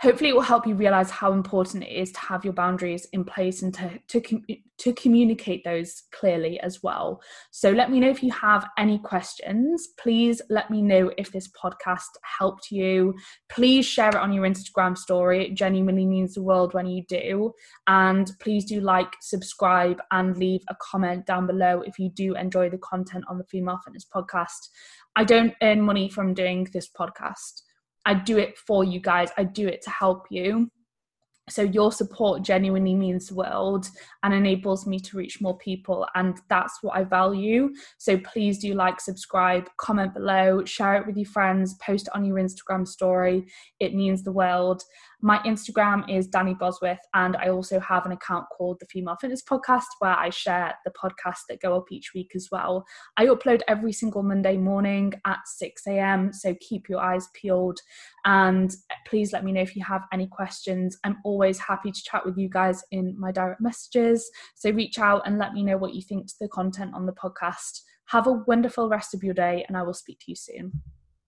hopefully 0.00 0.30
it 0.30 0.34
will 0.34 0.42
help 0.42 0.66
you 0.66 0.74
realize 0.74 1.10
how 1.10 1.32
important 1.32 1.84
it 1.84 1.92
is 1.92 2.12
to 2.12 2.20
have 2.20 2.44
your 2.44 2.52
boundaries 2.52 3.06
in 3.12 3.24
place 3.24 3.62
and 3.62 3.72
to 3.74 3.98
to, 4.08 4.40
to 4.76 4.92
communicate 4.94 5.62
those 5.64 6.02
clearly 6.12 6.58
as 6.60 6.82
well. 6.82 7.22
So 7.52 7.70
let 7.70 7.90
me 7.90 8.00
know 8.00 8.10
if 8.10 8.22
you 8.22 8.32
have 8.32 8.66
any 8.76 8.98
questions. 8.98 9.88
Please 9.98 10.42
let 10.50 10.70
me 10.70 10.82
know 10.82 11.12
if 11.16 11.30
this 11.30 11.48
podcast 11.48 12.10
helped 12.38 12.70
you. 12.70 13.14
Please 13.48 13.86
share 13.86 14.08
it 14.08 14.16
on 14.16 14.32
your 14.32 14.44
instagram 14.44 14.98
story. 14.98 15.46
It 15.46 15.54
genuinely 15.54 16.06
means 16.06 16.34
the 16.34 16.42
world 16.42 16.74
when 16.74 16.86
you 16.86 17.04
do. 17.08 17.52
And 17.86 18.30
please 18.40 18.64
do 18.64 18.80
like 18.80 19.14
subscribe 19.20 20.00
and 20.10 20.36
leave 20.36 20.62
a 20.68 20.76
comment 20.82 21.24
down 21.24 21.46
below 21.46 21.82
if 21.82 21.98
you 21.98 22.10
do 22.10 22.34
enjoy 22.34 22.68
the 22.68 22.78
content 22.78 23.24
on 23.28 23.38
the 23.38 23.44
female 23.44 23.80
fitness 23.84 24.06
podcast. 24.12 24.70
I 25.16 25.22
don't 25.22 25.54
earn 25.62 25.80
money 25.80 26.08
from 26.08 26.34
doing 26.34 26.66
this 26.72 26.90
podcast 26.90 27.62
I 28.04 28.14
do 28.14 28.38
it 28.38 28.58
for 28.58 28.84
you 28.84 29.00
guys. 29.00 29.30
I 29.36 29.44
do 29.44 29.66
it 29.66 29.82
to 29.82 29.90
help 29.90 30.26
you. 30.30 30.70
So 31.50 31.60
your 31.60 31.92
support 31.92 32.42
genuinely 32.42 32.94
means 32.94 33.26
the 33.26 33.34
world 33.34 33.86
and 34.22 34.32
enables 34.32 34.86
me 34.86 34.98
to 35.00 35.18
reach 35.18 35.42
more 35.42 35.58
people. 35.58 36.06
And 36.14 36.38
that's 36.48 36.78
what 36.80 36.96
I 36.96 37.04
value. 37.04 37.68
So 37.98 38.16
please 38.16 38.58
do 38.58 38.72
like, 38.72 38.98
subscribe, 38.98 39.68
comment 39.76 40.14
below, 40.14 40.64
share 40.64 40.96
it 40.96 41.06
with 41.06 41.18
your 41.18 41.26
friends, 41.26 41.74
post 41.84 42.06
it 42.06 42.14
on 42.16 42.24
your 42.24 42.38
Instagram 42.38 42.88
story. 42.88 43.44
It 43.78 43.94
means 43.94 44.22
the 44.22 44.32
world. 44.32 44.82
My 45.24 45.38
Instagram 45.38 46.04
is 46.14 46.28
Danni 46.28 46.58
Bosworth, 46.58 46.98
and 47.14 47.34
I 47.38 47.48
also 47.48 47.80
have 47.80 48.04
an 48.04 48.12
account 48.12 48.44
called 48.54 48.76
the 48.78 48.84
Female 48.84 49.16
Fitness 49.18 49.42
Podcast 49.42 49.86
where 50.00 50.14
I 50.14 50.28
share 50.28 50.74
the 50.84 50.90
podcasts 50.90 51.44
that 51.48 51.62
go 51.62 51.74
up 51.74 51.90
each 51.90 52.12
week 52.14 52.32
as 52.36 52.48
well. 52.52 52.84
I 53.16 53.24
upload 53.24 53.62
every 53.66 53.94
single 53.94 54.22
Monday 54.22 54.58
morning 54.58 55.14
at 55.24 55.38
6 55.46 55.86
a.m., 55.86 56.30
so 56.34 56.54
keep 56.60 56.90
your 56.90 57.00
eyes 57.00 57.26
peeled. 57.32 57.80
And 58.26 58.70
please 59.06 59.32
let 59.32 59.44
me 59.44 59.52
know 59.52 59.62
if 59.62 59.74
you 59.74 59.82
have 59.82 60.02
any 60.12 60.26
questions. 60.26 60.98
I'm 61.04 61.16
always 61.24 61.58
happy 61.58 61.90
to 61.90 62.02
chat 62.02 62.26
with 62.26 62.36
you 62.36 62.50
guys 62.50 62.84
in 62.90 63.18
my 63.18 63.32
direct 63.32 63.62
messages. 63.62 64.30
So 64.56 64.72
reach 64.72 64.98
out 64.98 65.22
and 65.24 65.38
let 65.38 65.54
me 65.54 65.62
know 65.62 65.78
what 65.78 65.94
you 65.94 66.02
think 66.02 66.26
to 66.26 66.34
the 66.38 66.48
content 66.48 66.92
on 66.92 67.06
the 67.06 67.12
podcast. 67.14 67.80
Have 68.08 68.26
a 68.26 68.32
wonderful 68.46 68.90
rest 68.90 69.14
of 69.14 69.24
your 69.24 69.32
day, 69.32 69.64
and 69.68 69.74
I 69.78 69.84
will 69.84 69.94
speak 69.94 70.18
to 70.18 70.26
you 70.28 70.36
soon. 70.36 70.82